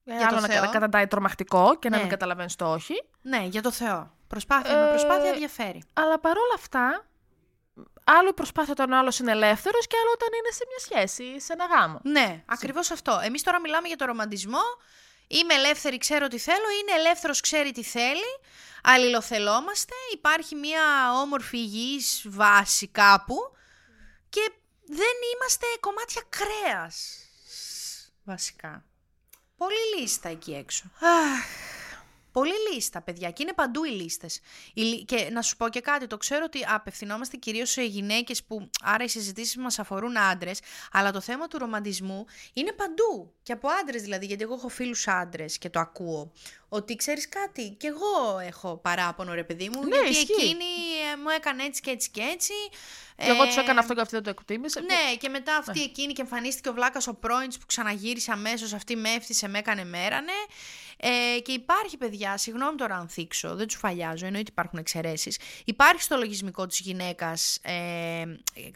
Για 0.05 0.17
άλλο 0.29 0.35
το 0.41 0.41
να 0.47 0.53
Θεό. 0.53 0.63
κα- 0.63 0.69
καταντάει 0.71 1.07
τρομακτικό 1.07 1.79
και 1.79 1.89
να 1.89 1.95
Ναι. 1.97 2.03
μην 2.03 2.11
καταλαβαίνεις 2.11 2.57
το 2.57 2.73
όχι. 2.73 2.95
Ναι, 3.23 3.43
για 3.51 3.63
το 3.63 3.71
Θεό. 3.71 4.17
Προσπάθεια 4.29 4.79
με 4.79 4.87
Ε, 4.87 4.91
προσπάθεια 4.91 5.33
διαφέρει. 5.33 5.83
Αλλά 5.93 6.19
παρόλα 6.19 6.55
αυτά, 6.55 7.07
άλλο 8.05 8.29
η 8.29 8.33
προσπάθεια 8.33 8.73
όταν 8.73 8.93
ο 8.93 8.97
άλλος 8.99 9.19
είναι 9.19 9.31
ελεύθερος 9.33 9.87
και 9.87 9.97
άλλο 10.03 10.11
όταν 10.15 10.29
είναι 10.39 10.51
σε 10.51 10.65
μια 10.69 10.79
σχέση, 10.79 11.41
σε 11.41 11.53
ένα 11.53 11.65
γάμο. 11.65 12.01
Ναι, 12.03 12.43
ακριβώς 12.47 12.91
αυτό. 12.91 13.21
Εμείς 13.25 13.43
τώρα 13.43 13.61
μιλάμε 13.61 13.89
για 13.89 13.97
το 13.97 14.05
ρομαντισμό. 14.05 14.63
Είμαι 15.27 15.55
ελεύθερη, 15.55 15.99
ξέρω 15.99 16.29
τι 16.29 16.39
θέλω. 16.39 16.71
Είναι 16.81 17.01
ελεύθερος, 17.01 17.41
ξέρει 17.41 17.73
τι 17.73 17.83
θέλει. 17.83 18.39
Αλληλοθελόμαστε. 18.83 19.95
Υπάρχει 20.13 20.55
μια 20.55 21.13
όμορφη 21.21 21.57
υγιής 21.57 22.23
βάση 22.29 22.87
κάπου. 22.87 23.37
Και 24.29 24.53
δεν 24.87 25.15
είμαστε 25.35 25.67
κομμάτια 25.81 26.23
κρέας. 26.29 27.19
Βασικά. 28.25 28.85
Πολύ 29.57 30.01
λίστα 30.01 30.29
εκεί 30.29 30.55
έξω. 30.55 30.91
Πολύ 32.35 32.53
λίστα, 32.73 33.03
παιδιά, 33.03 33.31
και 33.31 33.43
είναι 33.43 33.53
παντού 33.53 33.85
οι 33.85 33.91
λίστες. 33.91 34.41
Και 35.05 35.29
να 35.33 35.43
σου 35.43 35.57
πω 35.57 35.69
και 35.69 35.81
κάτι, 35.81 36.07
το 36.07 36.17
ξέρω 36.17 36.45
ότι 36.47 36.65
απευθυνόμαστε 36.69 37.37
κυρίως 37.37 37.71
σε 37.71 37.83
γυναίκες 37.83 38.45
που 38.45 38.71
άρα 38.83 39.05
οι 39.05 39.09
συζητήσεις 39.09 39.57
μας 39.57 39.79
αφορούν 39.79 40.19
άντρες, 40.19 40.61
αλλά 40.93 41.13
το 41.13 41.21
θέμα 41.21 41.47
του 41.47 41.59
ρομαντισμού 41.59 42.27
είναι 42.53 42.73
παντού. 42.73 43.33
Και 43.43 43.53
από 43.53 43.69
άντρες 43.81 44.03
δηλαδή, 44.03 44.27
γιατί 44.27 44.43
εγώ 44.43 44.55
έχω 44.55 44.69
φίλους 44.69 45.09
άντρες 45.09 45.59
και 45.59 45.71
το 45.71 45.81
ακούω. 45.81 46.33
Ότι 46.77 46.97
ξέρεις 46.97 47.29
κάτι, 47.29 47.69
και 47.79 47.87
εγώ 47.87 48.39
έχω 48.39 48.77
παράπονο, 48.77 49.33
ρε 49.35 49.45
παιδί 49.45 49.69
μου, 49.69 49.85
Ναι, 49.85 49.97
γιατί 49.97 50.11
ισχύει. 50.11 50.33
εκείνη 50.33 50.65
ε, 51.13 51.17
μου 51.17 51.29
έκανε 51.37 51.63
έτσι 51.65 51.81
και 51.81 51.91
έτσι 51.91 52.11
και 52.11 52.21
έτσι. 52.21 52.53
Και 53.17 53.31
εγώ 53.31 53.43
Ε, 53.43 53.47
του 53.55 53.61
έκανα 53.61 53.81
αυτό 53.81 53.95
και 53.95 54.01
αυτή 54.01 54.15
δεν 54.15 54.25
το 54.25 54.31
εκτίμησε. 54.31 54.81
ναι, 54.81 55.17
και 55.19 55.29
μετά 55.29 55.57
αυτή 55.57 55.83
εκείνη 55.83 56.13
και 56.13 56.21
εμφανίστηκε 56.21 56.69
ο 56.69 56.73
Βλάκας 56.73 57.07
ο 57.07 57.15
πρώην 57.15 57.49
της 57.49 57.59
που 57.59 57.67
ξαναγύρισε 57.67 58.33
αμέσως. 58.33 58.73
Αυτή 58.73 58.97
με 58.97 59.09
έφτιασε, 59.11 59.49
με 59.49 59.59
έκανε 59.59 59.85
μέρανε. 59.85 60.33
Ε, 60.97 61.41
και 61.41 61.53
υπάρχει, 61.53 61.97
παιδιά, 61.97 62.37
συγγνώμη 62.37 62.77
τώρα 62.77 62.97
αν 62.97 63.09
θίξω, 63.09 63.55
δεν 63.55 63.67
τους 63.67 63.77
φαλιάζω, 63.77 64.27
εννοείται 64.27 64.51
υπάρχουν 64.51 64.79
εξαιρέσεις. 64.79 65.39
Υπάρχει 65.65 66.03
στο 66.03 66.17
λογισμικό 66.17 66.67
της 66.67 66.79
γυναίκας 66.81 67.59
ε, 67.63 68.25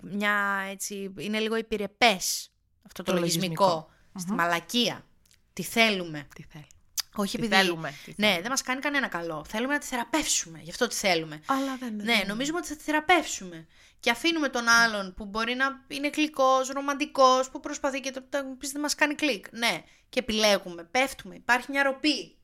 μια 0.03 0.65
έτσι. 0.71 1.15
Είναι 1.19 1.39
λίγο 1.39 1.57
υπηρεπές 1.57 2.51
αυτό 2.87 3.03
το, 3.03 3.13
Το 3.13 3.19
λογισμικό. 3.19 3.65
λογισμικό. 3.65 3.91
Στη 4.19 4.33
μαλακία. 4.33 5.05
Τι 5.53 5.63
θέλουμε. 5.63 6.29
Τι 6.35 6.43
θέλει. 6.53 6.67
Όχι 7.15 7.37
Τι 7.39 7.45
επειδή. 7.45 7.61
θέλουμε, 7.61 7.95
τι 8.05 8.13
Ναι, 8.17 8.39
δεν 8.41 8.51
μας 8.51 8.63
κάνει 8.63 8.81
κανένα 8.81 9.09
καλό. 9.09 9.45
Θέλουμε 9.49 9.73
να 9.73 9.79
τη 9.79 9.87
θεραπεύσουμε. 9.87 10.59
Γι' 10.63 10.71
αυτό 10.71 10.87
τη 10.87 10.95
θέλουμε. 10.95 11.41
Αλλά 11.47 11.77
δεν 11.81 11.95
Ναι, 11.95 12.21
νομίζουμε 12.27 12.59
ότι 12.59 12.69
θα 12.69 12.77
τη 12.77 12.83
θεραπεύσουμε. 12.83 13.67
Και 14.01 14.11
αφήνουμε 14.11 14.49
τον 14.49 14.69
άλλον 14.69 15.15
που 15.15 15.25
μπορεί 15.25 15.55
να 15.55 15.85
είναι 15.89 16.11
γλυκός, 16.15 16.69
ρομαντικός, 16.69 17.51
που 17.51 17.61
προσπαθεί 17.61 18.01
και 18.01 18.11
το 18.11 18.23
το- 18.29 18.45
πεις 18.59 18.71
δεν 18.73 18.81
μας 18.81 18.95
κάνει 18.95 19.15
κλικ. 19.15 19.47
Ναι, 19.53 19.83
και 20.09 20.19
επιλέγουμε, 20.19 20.85
πέφτουμε. 20.85 21.35
Υπάρχει 21.35 21.67
μια 21.71 21.83
ροπή. 21.83 22.37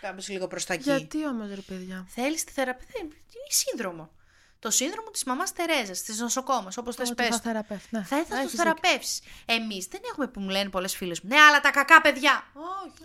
Κάπως 0.00 0.28
λίγο 0.28 0.46
προς 0.46 0.64
τα 0.64 0.74
εκεί. 0.74 0.82
Γιατί 0.90 1.26
όμως, 1.26 1.48
ρε 1.48 1.60
παιδιά; 1.60 2.06
Θέλεις 2.08 2.44
τη 2.44 2.52
θεραπεία. 2.52 2.86
Δεν- 2.92 3.02
Είναι 3.04 3.48
σύνδρομο. 3.48 4.10
Το 4.58 4.70
σύνδρομο 4.70 5.10
της 5.10 5.24
μαμάς 5.24 5.52
Τερέζας, 5.52 6.02
της 6.02 6.18
νοσοκόμας, 6.18 6.76
όπως 6.76 6.96
θες 6.96 7.10
Ότι 7.10 7.22
πες. 7.22 7.28
θα 7.36 7.40
θεραπεύσει. 7.40 7.86
Ναι, 7.90 8.02
Θα 8.02 8.16
ήθελα 8.18 8.34
να 8.36 8.42
του 8.42 8.46
έχεις 8.48 8.50
δίκιο. 8.50 8.64
θεραπεύσεις. 8.80 9.20
Εμείς 9.46 9.86
δεν 9.86 10.00
έχουμε 10.10 10.26
που 10.26 10.40
μου 10.40 10.48
λένε 10.48 10.68
πολλές 10.70 10.96
φίλες 10.96 11.20
μου. 11.20 11.28
Ναι, 11.28 11.40
αλλά 11.40 11.60
τα 11.60 11.70
κακά 11.70 12.00
παιδιά. 12.00 12.44
Όχι. 12.54 13.04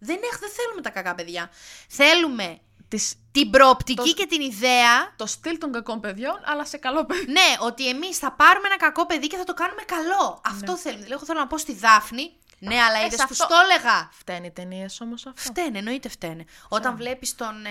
Α, 0.00 0.06
Δεν, 0.06 0.18
έχ, 0.32 0.38
δεν 0.38 0.50
θέλουμε 0.50 0.80
τα 0.82 0.90
κακά 0.90 1.14
παιδιά. 1.14 1.50
Θέλουμε 1.88 2.58
τις- 2.88 3.14
την 3.32 3.50
προοπτική 3.50 4.14
Το- 4.14 4.14
και 4.22 4.26
την 4.26 4.40
ιδέα 4.40 5.14
Το 5.16 5.26
στυλ 5.26 5.58
των 5.58 5.72
κακών 5.72 6.00
παιδιών, 6.00 6.40
αλλά 6.44 6.64
σε 6.64 6.76
καλό 6.76 7.04
παιδί. 7.06 7.26
Ναι, 7.32 7.56
ότι 7.60 7.88
εμείς 7.88 8.18
θα 8.18 8.32
πάρουμε 8.32 8.66
ένα 8.66 8.76
κακό 8.76 9.06
παιδί 9.06 9.26
και 9.26 9.36
θα 9.36 9.44
το 9.44 9.54
κάνουμε 9.54 9.82
καλό. 9.82 10.40
Αυτό 10.44 10.76
θέλουμε. 10.76 11.02
Δηλαδή, 11.02 11.12
εγώ 11.12 11.24
θέλω 11.24 11.38
να 11.38 11.46
πω 11.46 11.58
στη 11.58 11.74
Δάφνη. 11.74 12.32
Ναι, 12.60 12.80
αλλά 12.82 12.98
Ε, 12.98 13.04
είδες 13.04 13.18
σε 13.20 13.26
που 13.26 13.28
αυτό- 13.32 13.44
στο 13.44 13.54
έλεγα. 13.64 14.08
Φταίνει 14.12 14.46
οι 14.46 14.50
ταινίες 14.50 15.00
όμως 15.00 15.26
αυτό. 15.26 15.40
Φταίνε, 15.40 15.78
εννοείται 15.78 16.08
φταίνε. 16.08 16.44
Όταν 16.68 16.96
βλέπεις 16.96 17.34
τον. 17.34 17.64
Ε, 17.64 17.70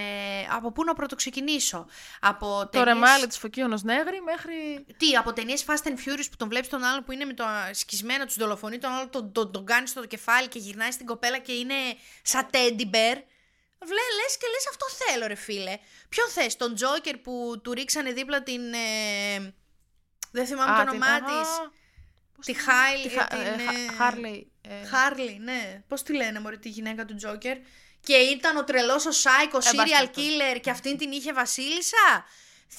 από 0.52 0.72
πού 0.72 0.84
να 0.84 0.94
πρωτοξεκινήσω; 0.94 1.86
Από 2.22 2.48
Το 2.48 2.68
ταινίες... 2.68 2.94
ρεμάλι 2.94 3.28
της 3.28 3.38
Φωκίωνος 3.38 3.84
Νέγρη 3.84 4.22
μέχρι. 4.22 4.86
Τι, 4.98 5.16
από 5.16 5.34
ταινίες 5.34 5.66
Fast 5.68 5.88
and 5.88 5.92
Furious 5.92 6.26
που 6.32 6.36
τον 6.38 6.48
βλέπεις 6.48 6.70
τον 6.70 6.84
άλλον 6.84 7.04
που 7.04 7.12
είναι 7.12 7.26
με 7.26 7.34
το 7.34 7.44
α, 7.44 7.74
σκισμένα, 7.74 8.26
τους 8.26 8.36
δολοφονεί, 8.38 8.78
τον 8.78 8.92
άλλον 8.92 9.10
τον, 9.10 9.32
τον, 9.32 9.52
τον 9.52 9.66
κάνει 9.66 9.88
στο 9.88 10.06
κεφάλι 10.06 10.48
και 10.48 10.60
γυρνάει 10.60 10.92
στην 10.92 11.06
κοπέλα 11.06 11.38
και 11.38 11.52
είναι 11.52 11.74
σαν 12.22 12.48
teddy 12.52 12.82
bear. 12.94 13.18
Βλέ, 13.80 14.06
λες 14.20 14.38
και 14.40 14.48
λες 14.54 14.68
αυτό 14.70 14.86
θέλω 14.90 15.28
ρε 15.28 15.36
φίλε. 15.36 15.78
Ποιον 16.10 16.28
θες, 16.30 16.56
τον 16.56 16.76
Τζόκερ 16.76 17.18
που 17.18 17.62
του 17.64 17.74
ρίξανε 17.74 18.12
δίπλα 18.12 18.44
την... 18.44 18.74
ε, 18.74 19.54
δεν 20.32 20.46
θυμάμαι 20.46 20.72
Α, 20.72 20.76
το 20.86 20.92
την- 20.92 21.02
όνομά 21.04 21.14
α, 21.16 21.20
της. 21.22 21.50
Πώς 22.38 22.46
Τη 22.46 22.54
την- 22.54 22.62
Χάιλι, 22.62 23.04
τη 23.04 23.10
Χα- 23.10 23.26
την, 23.28 23.40
ε, 23.40 23.48
ε, 23.48 23.88
Χα- 23.88 24.04
Χάρλι. 24.04 24.52
ε, 24.62 24.86
Χάρλι, 24.88 25.40
ναι. 25.44 25.84
Πώς 25.88 26.04
τη 26.04 26.14
λένε 26.14 26.40
μωρέ 26.40 26.58
τη 26.58 26.70
γυναίκα 26.70 27.06
του 27.06 27.16
Τζόκερ. 27.16 27.58
Και 28.00 28.14
ήταν 28.16 28.58
ο 28.58 28.64
τρελός 28.64 29.06
ο 29.06 29.12
Σάικο, 29.12 29.58
serial 29.58 29.76
μπας 29.76 30.10
killer 30.16 30.60
και 30.62 30.70
αυτήν 30.70 30.98
την 30.98 31.12
είχε 31.12 31.34
βασίλισσα. 31.34 32.26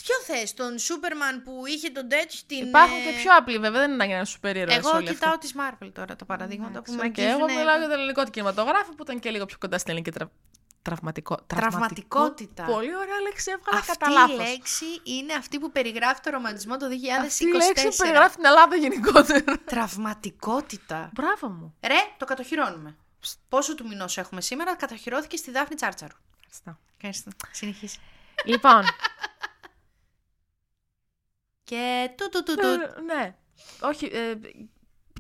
Ποιο 0.03 0.15
θες, 0.27 0.55
τον 0.55 0.79
Σούπερμαν 0.79 1.43
που 1.43 1.63
είχε 1.67 1.89
τον 1.91 2.09
τέτοιο 2.09 2.41
την. 2.47 2.67
Υπάρχουν 2.67 2.97
ε, 2.97 3.01
και 3.01 3.17
πιο 3.23 3.31
απλοί, 3.37 3.59
βέβαια, 3.59 3.81
δεν 3.81 3.91
είναι 3.93 4.05
να 4.07 4.15
είναι 4.15 4.25
σούπερ 4.25 4.57
ήρωες 4.57 4.77
Εγώ 4.77 4.91
όλοι 4.91 5.07
κοιτάω 5.07 5.33
αυτοί. 5.33 5.47
τη 5.49 5.53
Marvel 5.59 5.91
τώρα 5.93 6.17
τα 6.17 6.25
παραδείγματα 6.25 6.79
που 6.79 6.83
Ξέρω 6.91 7.03
με 7.03 7.09
και 7.09 7.23
εγώ 7.23 7.31
αγγίζουνε. 7.31 7.59
μιλάω 7.59 7.79
για 7.79 7.87
το 7.87 7.93
ελληνικό 7.93 8.25
του 8.25 8.31
κινηματογράφο 8.31 8.91
που 8.95 9.03
ήταν 9.03 9.19
και 9.21 9.31
λίγο 9.31 9.45
πιο 9.47 9.57
κοντά 9.61 9.79
στην 9.79 9.91
ελληνική 9.91 10.11
τρα... 10.11 10.31
τραυματικό... 10.89 11.37
Τραυματικότητα. 11.47 12.65
Πολύ 12.65 12.97
ωραία 12.97 13.21
λέξη 13.21 13.51
έβγαλα 13.51 13.79
Αυτή 13.79 13.97
κατά 13.97 14.11
η 14.11 14.15
λάθος. 14.15 14.37
λέξη 14.37 14.85
είναι 15.05 15.33
αυτή 15.33 15.59
που 15.59 15.71
περιγράφει 15.73 16.21
το 16.21 16.31
ρομαντισμό 16.31 16.77
το 16.77 16.87
2024. 16.87 17.25
Αυτή 17.27 17.45
η 17.45 17.53
λέξη 17.53 17.97
περιγράφει 17.97 18.35
την 18.37 18.45
Ελλάδα 18.45 18.77
γενικότερα. 18.77 19.59
Τραυματικότητα. 19.65 21.11
Μπράβο 21.15 21.49
μου. 21.49 21.75
Ρε, 21.87 21.99
το 22.17 22.25
κατοχυρώνουμε. 22.25 22.97
Πόσο 23.49 23.75
του 23.75 23.87
μηνός 23.87 24.19
έχουμε 24.19 24.41
σήμερα, 24.41 24.77
κατοχυρώθηκε 24.77 25.37
στη 25.37 25.51
Δάφνη 25.51 25.77
Τσάρτσαρου. 25.77 26.17
Ευχαριστώ. 26.41 26.79
Ευχαριστώ. 26.97 27.31
Συνεχίσει. 27.51 27.99
λοιπόν, 28.45 28.83
Και 31.65 32.11
του 32.17 32.29
του 32.29 32.43
του 32.43 32.55
του. 32.55 32.67
ε, 32.67 33.01
ναι. 33.01 33.37
Όχι, 33.81 34.05
ε, 34.13 34.35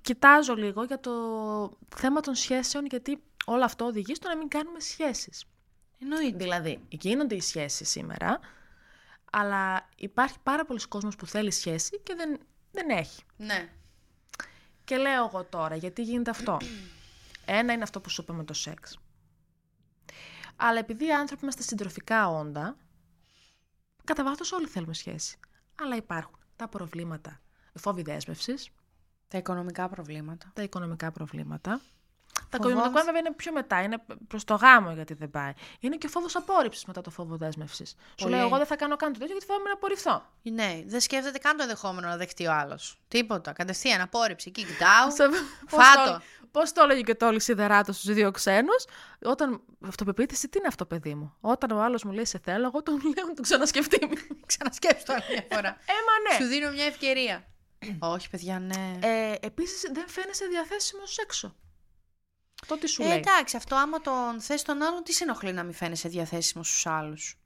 κοιτάζω 0.03 0.55
λίγο 0.55 0.85
για 0.85 1.01
το 1.01 1.13
θέμα 1.97 2.21
των 2.21 2.35
σχέσεων 2.35 2.87
γιατί 2.87 3.23
όλο 3.45 3.65
αυτό 3.65 3.85
οδηγεί 3.85 4.15
στο 4.15 4.29
να 4.29 4.37
μην 4.37 4.49
κάνουμε 4.49 4.81
σχέσεις. 4.81 5.45
Εννοείται. 6.01 6.37
Δηλαδή, 6.37 6.81
γίνονται 6.89 7.35
οι 7.35 7.41
σχέσεις 7.41 7.89
σήμερα, 7.91 8.39
αλλά 9.33 9.89
υπάρχει 9.97 10.37
πάρα 10.43 10.65
πολλοί 10.65 10.81
κόσμος 10.89 11.17
που 11.17 11.27
θέλει 11.27 11.51
σχέση 11.51 12.01
και 12.03 12.15
δεν, 12.15 12.41
δεν 12.71 12.91
έχει. 12.91 13.23
Ναι. 13.37 13.69
Και 14.85 14.97
λέω 14.97 15.25
εγώ 15.25 15.45
τώρα, 15.45 15.77
γιατί 15.77 16.03
γίνεται 16.03 16.31
αυτό. 16.31 16.57
Ένα 17.61 17.73
είναι 17.73 17.83
αυτό 17.83 18.01
που 18.01 18.11
σου 18.11 18.23
είπα 18.23 18.33
με 18.33 18.45
το 18.45 18.53
σεξ. 18.53 18.99
Αλλά 20.57 20.79
επειδή 20.79 21.07
οι 21.07 21.13
άνθρωποι 21.13 21.43
είμαστε 21.43 21.63
συντροφικά 21.63 22.29
όντα, 22.29 22.77
κατά 24.05 24.25
βάθος 24.25 24.53
όλοι 24.53 24.67
θέλουμε 24.67 24.95
σχέση. 24.95 25.39
Αλλά 25.83 25.97
υπάρχουν 25.97 26.39
τα 26.57 26.69
προβλήματα, 26.69 27.41
οι 27.73 27.79
φόβοι 27.79 28.03
δέσμευσης, 28.03 28.69
Τα 29.29 29.39
οικονομικά 29.39 29.89
προβλήματα. 29.89 30.51
τα 30.55 30.63
οικονομικά 30.63 31.13
προβλήματα. 31.13 31.81
Τα 32.49 32.57
Φοβόμαστε. 32.57 32.79
οικονομικά 32.79 33.05
βέβαια 33.05 33.21
είναι 33.21 33.33
πιο 33.37 33.53
μετά, 33.53 33.83
είναι 33.83 33.97
προς 34.29 34.45
το 34.45 34.55
γάμο 34.55 34.93
γιατί 34.93 35.15
δεν 35.15 35.31
πάει. 35.31 35.53
Είναι 35.81 35.97
και 35.97 36.07
ο 36.07 36.11
φόβος 36.11 36.37
απόρριψης 36.37 36.85
μετά 36.85 37.01
το 37.01 37.11
φόβο 37.11 37.37
δέσμευσης. 37.37 37.89
Σου 37.91 37.97
Πολύ. 38.17 38.35
λέω, 38.35 38.47
εγώ 38.47 38.57
δεν 38.57 38.67
θα 38.67 38.77
κάνω 38.77 38.97
καν 38.97 39.13
το 39.13 39.19
τέτοιο 39.19 39.33
γιατί 39.33 39.47
φοβάμαι 39.47 39.69
να 39.69 39.75
απορριφθώ. 39.75 40.23
Ναι, 40.43 40.83
δεν 40.87 41.01
σκέφτεται 41.01 41.39
καν 41.39 41.57
το 41.57 41.63
ενδεχόμενο 41.63 42.09
να 42.09 42.17
δεχτεί 42.17 42.47
ο 42.47 42.53
άλλος. 42.53 42.99
Τίποτα. 43.09 43.53
Κατευθείαν 43.53 44.01
απόρριψη. 44.01 44.53
Kick 44.57 44.61
down. 44.61 45.31
Φάτο. 45.67 46.21
Πώς 46.51 46.73
το 46.73 46.83
έλεγε 46.83 47.01
και 47.01 47.15
το 47.15 47.27
όλη 47.27 47.41
σιδεράτο 47.41 47.93
στους 47.93 48.15
δύο 48.15 48.31
ξένους, 48.31 48.85
όταν. 49.23 49.61
Αυτοπεποίθηση, 49.87 50.49
τι 50.49 50.59
είναι 50.59 50.67
αυτό, 50.67 50.87
παιδί 50.87 51.15
μου; 51.15 51.35
Όταν 51.41 51.71
ο 51.71 51.83
άλλος 51.83 52.05
μου 52.05 52.13
λέει 52.13 52.25
σε 52.25 52.39
θέλω, 52.45 52.67
εγώ 52.67 52.83
τον 52.83 52.95
λέω 52.95 53.27
να 53.27 53.35
το 53.35 53.43
ξανασκεφτεί. 53.43 53.99
Ξανασκέψου 54.47 55.05
το 55.05 55.13
άλλη 55.13 55.23
μια 55.31 55.47
φορά. 55.51 55.69
Ε, 55.69 55.93
μα 56.09 56.37
ναι. 56.39 56.45
Σου 56.45 56.49
δίνω 56.51 56.71
μια 56.71 56.85
ευκαιρία. 56.85 57.45
Όχι, 58.15 58.31
παιδιά, 58.31 58.59
ναι. 58.59 58.99
Ε, 59.01 59.35
Επίσης, 59.41 59.91
δεν 59.93 60.09
φαίνεσαι 60.09 60.47
διαθέσιμος 60.47 61.19
έξω. 61.19 61.55
Το 62.67 62.79
τι 62.79 62.87
σου 62.89 63.03
Ε, 63.03 63.07
λέει. 63.07 63.17
εντάξει, 63.17 63.57
αυτό 63.57 63.77
άμα 63.77 64.01
τον 64.01 64.41
θες 64.41 64.63
τον 64.63 64.83
άλλον, 64.83 65.03
τι 65.03 65.13
σε 65.13 65.25
ενοχλεί 65.25 65.53
να 65.53 65.63
μην 65.63 65.75
φαίνεσαι 65.75 66.09
διαθέσιμος 66.09 66.69
στους 66.69 66.87
άλλους; 66.87 67.39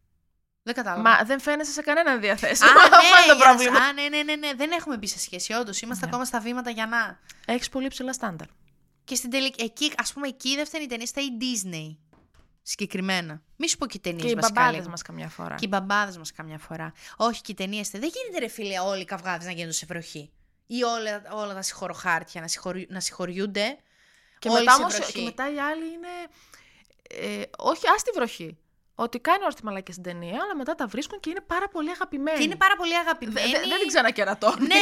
Δεν 0.63 0.75
κατάλαβα. 0.75 1.03
Μα 1.03 1.25
δεν 1.25 1.41
φαίνεσαι 1.41 1.73
σε 1.73 1.83
κανέναν 1.83 2.21
διαθέσιμο. 2.21 2.71
Α, 2.71 2.73
Αυτό 2.83 2.97
ναι, 2.97 3.03
είναι 3.03 3.33
το 3.33 3.35
για 3.37 3.45
να- 3.45 3.55
πρόβλημα. 3.55 3.79
Α, 3.79 3.93
ναι, 3.93 4.09
ναι, 4.09 4.23
ναι, 4.23 4.37
ναι. 4.37 4.55
Δεν 4.55 4.71
έχουμε 4.71 4.97
μπει 4.97 5.07
σε 5.07 5.19
σχέση, 5.19 5.53
όντως. 5.53 5.81
Είμαστε 5.81 6.07
ακόμα 6.07 6.25
στα 6.25 6.41
βήματα 6.41 6.71
για 6.71 6.87
να. 6.87 7.19
Έχεις 7.47 7.69
πολύ 7.69 7.89
ψηλά 7.89 8.13
στάνταρ. 8.13 8.47
Και 9.05 9.15
στην 9.15 9.31
τελική, 9.31 9.63
εκεί, 9.65 9.93
ας 9.97 10.13
πούμε, 10.13 10.29
εκεί 10.29 10.57
δεν 10.57 10.67
φταίνει 10.67 10.85
η 10.85 10.87
ταινία, 10.87 11.07
στα 11.07 11.21
η 11.21 11.29
Disney. 11.41 11.97
Συγκεκριμένα. 12.63 13.43
Μη 13.57 13.69
σου 13.69 13.77
πω 13.79 13.87
και 13.87 13.97
οι 13.97 14.01
ταινίες 14.01 14.23
Και 14.23 14.31
οι 14.31 14.39
μπαμπάδες 14.41 14.87
μας 14.87 15.03
καμιά 15.03 15.29
φορά. 15.29 15.55
Και 15.55 15.65
οι 15.65 15.69
μπαμπάδες 15.71 16.17
μας 16.19 16.33
καμιά 16.33 16.59
φορά. 16.59 16.93
Όχι, 17.17 17.41
και 17.41 17.53
οι 17.53 17.55
ταινίες. 17.55 17.89
Δεν 17.91 18.01
γίνεται, 18.15 18.39
ρε 18.39 18.49
φίλε, 18.49 18.79
όλοι 18.81 19.01
οι 19.01 19.05
καυγάδες 19.05 19.47
να 19.47 19.53
γίνονται 19.53 19.73
σε 19.73 19.87
βροχή. 19.87 20.31
Ή 20.67 20.83
όλα, 20.83 21.23
όλα 21.33 21.55
τα 21.55 21.63
συγχωροχάρτια 21.63 22.41
να, 22.41 22.49
συγχωρι, 22.49 22.87
να 22.91 23.01
συγχωριούνται. 23.01 23.77
Και 24.43 24.49
όλοι 24.49 24.59
μετά, 24.59 24.73
σε 24.73 24.81
όμως, 24.81 24.95
βροχή. 24.95 25.13
και 25.13 25.21
μετά 25.21 25.53
οι 25.53 25.59
άλλοι 25.59 25.85
είναι. 25.85 26.09
Ε, 27.09 27.43
όχι, 27.59 27.87
α 27.87 27.95
τη 27.95 28.11
βροχή. 28.15 28.59
Ότι 29.07 29.19
κάνει 29.19 29.45
όρθιμα 29.45 29.71
μαλακή 29.71 29.93
στην 29.93 30.05
ταινία, 30.05 30.39
αλλά 30.43 30.55
μετά 30.57 30.75
τα 30.75 30.87
βρίσκουν 30.87 31.21
και 31.21 31.31
είναι 31.31 31.41
πάρα 31.47 31.69
πολύ 31.69 31.91
αγαπημένοι. 31.91 32.37
Και 32.39 32.43
είναι 32.45 32.57
πάρα 32.57 32.77
πολύ 32.77 32.91
Δε- 32.93 32.99
αγαπημένοι. 32.99 33.51
δε- 33.51 33.59
δεν 33.71 33.79
την 33.79 33.89
ξανακερατώνουν. 33.89 34.67
Ναι, 34.67 34.75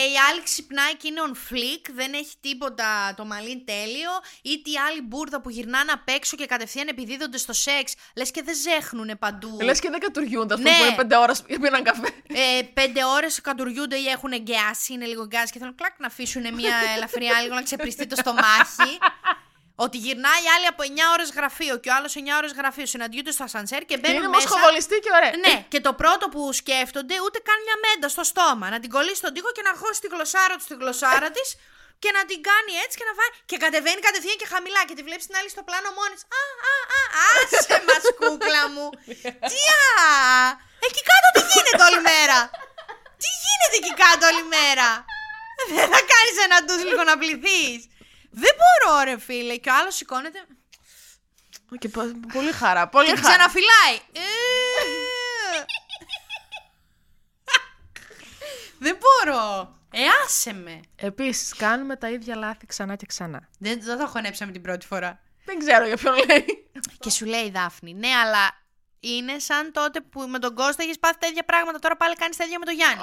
ε, 0.00 0.12
η 0.12 0.16
άλλη 0.30 0.42
ξυπνάει 0.42 0.94
και 0.96 1.06
είναι 1.08 1.20
on 1.28 1.34
flick, 1.48 1.84
δεν 1.94 2.12
έχει 2.12 2.34
τίποτα 2.40 3.14
το 3.16 3.24
μαλλί 3.24 3.62
τέλειο. 3.66 4.10
Είτε 4.42 4.70
οι 4.70 4.76
άλλοι 4.88 5.00
μπουρδα 5.02 5.40
που 5.40 5.50
γυρνάνε 5.50 5.92
απ' 5.92 6.08
έξω 6.08 6.36
και 6.36 6.46
κατευθείαν 6.46 6.88
επιδίδονται 6.88 7.38
στο 7.38 7.52
σεξ, 7.52 7.94
λες 8.16 8.30
και 8.30 8.42
δεν 8.42 8.54
ζέχνουνε 8.54 9.14
παντού. 9.16 9.58
Λες 9.62 9.80
και 9.80 9.90
δεν 9.90 10.00
κατουργιούνται 10.00 10.54
αυτό 10.54 10.68
Ναι. 10.70 10.76
που 10.78 10.84
είναι 10.84 10.94
πέντε 10.96 11.16
ώρες 11.16 11.42
πήραν 11.42 11.82
καφέ. 11.82 12.08
ε, 12.28 12.62
πέντε 12.74 13.04
ώρες 13.04 13.40
κατουριούνται 13.40 13.96
ή 13.96 14.06
έχουν 14.06 14.30
γκιάσει, 14.40 14.92
είναι 14.92 15.06
λίγο 15.06 15.26
γκάζ 15.26 15.50
και 15.50 15.58
θέλουν 15.58 15.74
κλακ 15.74 15.92
να 15.98 16.06
αφήσουν 16.06 16.54
μια 16.54 16.74
ελαφριά 16.96 17.40
λίγο 17.42 17.54
να 17.54 17.62
ξεπριστεί 17.62 18.06
το 18.06 18.16
στομάχι. 18.16 18.98
Ότι 19.84 19.96
γυρνάει 20.04 20.40
η 20.46 20.48
άλλη 20.56 20.66
από 20.72 20.82
9 20.82 21.12
ώρες 21.16 21.28
γραφείο 21.38 21.74
και 21.82 21.88
ο 21.90 21.94
άλλος 21.98 22.12
9 22.16 22.36
ώρες 22.40 22.52
γραφείο. 22.58 22.86
Συναντιούνται 22.94 23.32
στο 23.36 23.44
ασανσέρ 23.48 23.80
και 23.80 23.86
Και 23.92 23.96
μπαίνουν 24.00 24.16
είναι 24.22 24.28
μέσα. 24.28 24.40
μοσχοβολιστή 24.42 24.96
και 25.04 25.10
ωραία. 25.18 25.32
Ναι, 25.44 25.54
και 25.72 25.80
το 25.86 25.92
πρώτο 26.02 26.24
που 26.32 26.40
σκέφτονται 26.60 27.14
ούτε 27.24 27.38
καν 27.48 27.58
μια 27.66 27.76
μέντα 27.84 28.08
στο 28.14 28.24
στόμα. 28.32 28.66
Να 28.74 28.78
την 28.82 28.90
κολλήσει 28.94 29.20
στον 29.22 29.32
τοίχο 29.34 29.50
και 29.56 29.64
να 29.68 29.72
χώσει 29.80 29.98
τη 30.04 30.08
γλωσσάρα 30.14 30.54
του 30.58 30.64
στη 30.68 30.74
γλωσσάρα 30.80 31.28
της 31.36 31.48
και 32.02 32.10
να 32.16 32.22
την 32.30 32.40
κάνει 32.48 32.72
έτσι 32.84 32.94
και 33.00 33.06
να 33.08 33.12
φάει. 33.18 33.30
Και 33.50 33.56
κατεβαίνει 33.64 34.00
κατευθείαν 34.08 34.36
και 34.42 34.48
χαμηλά 34.52 34.80
και 34.88 34.94
τη 34.98 35.02
βλέπει 35.08 35.22
την 35.28 35.36
άλλη 35.38 35.50
στο 35.54 35.62
πλάνο 35.68 35.88
μόνη. 35.98 36.14
της. 36.18 36.24
Α, 36.40 36.42
α, 36.72 36.74
α, 37.00 37.24
άσε 37.58 37.76
μας 37.88 38.04
κούκλα 38.20 38.62
μου. 38.74 38.86
Τι 39.50 39.58
α, 39.80 39.86
εκεί 40.86 41.00
κάτω 41.10 41.26
τι 41.34 41.40
γίνεται 41.52 41.82
όλη 41.88 42.00
μέρα; 42.10 42.38
Τι 43.22 43.28
γίνεται 43.42 43.74
εκεί 43.80 43.92
κάτω 44.04 44.22
όλη 44.30 44.42
μέρα; 44.56 44.88
Δεν 45.76 45.88
θα 45.94 46.00
κάνεις 46.12 46.36
ένα 46.46 46.56
ντους 46.64 46.80
λίγο 46.88 47.02
να 47.10 47.14
πληθείς. 47.22 47.80
Δεν 48.38 48.50
μπορώ, 48.58 49.02
ρε 49.04 49.18
φίλε. 49.18 49.56
Και 49.56 49.70
ο 49.70 49.74
άλλος 49.74 49.94
σηκώνεται 49.94 50.38
Και 51.78 51.88
πο- 51.88 52.20
πολύ 52.32 52.52
χαρά. 52.52 52.88
Πολύ 52.88 53.06
και 53.06 53.12
την 53.14 53.22
χαρά. 53.22 53.36
ξαναφυλάει. 53.36 53.96
Ε. 54.12 54.20
Δεν 58.78 58.96
μπορώ. 59.00 59.74
Ε, 59.90 60.00
άσε 60.24 60.52
με. 60.52 60.80
Επίσης, 60.96 61.54
κάνουμε 61.54 61.96
τα 61.96 62.10
ίδια 62.10 62.36
λάθη 62.36 62.66
ξανά 62.66 62.96
και 62.96 63.06
ξανά. 63.06 63.48
Δεν, 63.58 63.82
δεν 63.82 63.98
θα 63.98 64.06
χωνέψαμε 64.06 64.52
την 64.52 64.62
πρώτη 64.62 64.86
φορά. 64.86 65.20
Δεν 65.44 65.58
ξέρω 65.58 65.86
για 65.86 65.96
ποιον 65.96 66.14
λέει. 66.14 66.70
Και 67.00 67.10
σου 67.10 67.24
λέει 67.24 67.44
η 67.44 67.50
Δάφνη, 67.50 67.94
ναι, 67.94 68.08
αλλά 68.08 68.50
είναι 69.00 69.38
σαν 69.38 69.72
τότε 69.72 70.00
που 70.00 70.20
με 70.20 70.38
τον 70.38 70.54
Κώστα 70.54 70.82
έχει 70.82 70.98
πάθει 70.98 71.18
τα 71.18 71.26
ίδια 71.26 71.44
πράγματα. 71.44 71.78
Τώρα 71.78 71.96
πάλι 71.96 72.14
κάνεις 72.14 72.36
τα 72.36 72.44
ίδια 72.44 72.58
με 72.58 72.64
τον 72.64 72.74
Γιάννη. 72.74 73.02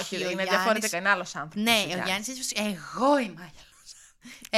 Όχι, 0.00 0.14
ο 0.14 0.18
είναι 0.18 0.28
Γιάννης- 0.28 0.48
διαφορετικά. 0.50 0.96
Είναι 0.96 1.08
άλλος 1.08 1.34
άνθρωπος. 1.36 1.62
Ναι, 1.62 1.84
ο 1.94 2.02
Γιάννης 2.04 2.28
έτσι. 2.28 2.54
Εγώ 2.56 3.18
είμαι 3.18 3.40
αλλιώς. 3.40 3.63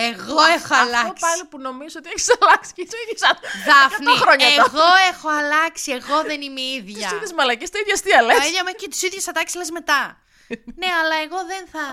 Εγώ 0.08 0.40
έχω 0.56 0.74
Αυτό 0.74 0.84
αλλάξει. 0.84 1.24
πάλι 1.26 1.42
που 1.50 1.58
νομίζω 1.68 1.96
ότι 2.00 2.08
έχεις 2.12 2.28
αλλάξει 2.36 2.70
και 2.76 2.82
είσαι 2.84 2.96
ίδιο 3.04 3.16
άνθρωπο. 3.30 3.54
Δάφνη, 3.68 4.12
χρόνια 4.24 4.48
τώρα. 4.48 4.62
εγώ 4.66 4.88
έχω 5.10 5.28
αλλάξει. 5.40 5.88
Εγώ 5.98 6.16
δεν 6.30 6.38
είμαι 6.46 6.62
η 6.68 6.72
ίδια. 6.80 7.08
Τις 7.08 7.16
ίδιες 7.16 7.32
μαλακές, 7.38 7.70
τα 7.70 7.78
ίδια 7.82 7.94
αστεία 7.98 8.20
λες. 8.26 8.38
Τα 8.38 8.46
ίδια 8.50 8.62
με 8.68 8.72
και 8.80 8.88
του 8.92 9.00
ίδιου 9.06 9.22
ατάξεις 9.30 9.56
λες 9.60 9.70
μετά. 9.78 10.00
ναι, 10.80 10.90
αλλά 11.00 11.16
εγώ 11.26 11.38
δεν 11.52 11.62
θα. 11.72 11.84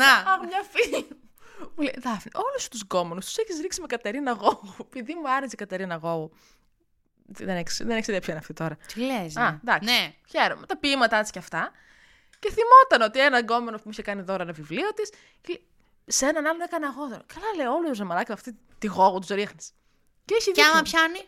Να. 0.00 0.12
Αχ, 0.32 0.40
μια 0.50 0.62
φίλη 0.74 1.02
μου 1.76 1.82
λέει 1.82 1.94
Δάφνη, 1.98 2.30
όλους 2.34 2.68
τους 2.68 2.80
γκόμενους 2.80 3.24
τους 3.24 3.36
έχεις 3.36 3.60
ρίξει 3.60 3.80
με 3.80 3.86
Κατερίνα 3.86 4.32
Γόγου. 4.32 4.74
Επειδή 4.86 5.14
μου 5.14 5.30
άρεσε 5.30 5.50
η 5.52 5.56
Κατερίνα 5.56 5.96
Γόγου. 5.96 6.30
Δεν 7.32 7.48
έχει 7.48 7.84
δεν 7.84 7.96
έχεις 7.96 8.06
ιδέα 8.08 8.20
ποια 8.20 8.28
είναι 8.32 8.38
αυτή 8.38 8.52
τώρα. 8.52 8.76
Τι 8.94 9.00
λες. 9.00 9.36
Α, 9.36 9.60
εντάξει. 9.64 9.90
Ναι. 9.92 10.14
Χαίρομαι. 10.30 10.66
Τα 10.66 10.76
ποίηματά 10.76 11.22
τη 11.22 11.30
και 11.30 11.38
αυτά. 11.38 11.70
Και 12.38 12.50
θυμόταν 12.50 13.08
ότι 13.08 13.20
ένα 13.20 13.38
γκόμενο 13.38 13.76
που 13.76 13.82
μου 13.84 13.90
είχε 13.90 14.02
κάνει 14.02 14.22
δώρο 14.22 14.42
ένα 14.42 14.52
βιβλίο 14.52 14.92
της. 14.94 15.10
Σε 16.12 16.26
έναν 16.26 16.46
άλλον 16.46 16.60
έκανα 16.60 16.86
εγώ 16.86 17.08
δώρο. 17.08 17.22
Καλά, 17.34 17.46
λέει, 17.56 17.66
όλος 17.66 18.00
ο 18.00 18.04
μαλάκα 18.04 18.32
αυτή 18.32 18.58
τη 18.78 18.86
γόγου 18.86 19.18
τους 19.18 19.28
ρίχνεις. 19.28 19.72
Και 20.24 20.34
έχει 20.34 20.44
Και 20.44 20.52
δίκιο. 20.62 20.70
άμα 20.72 20.82
πιάνει. 20.82 21.20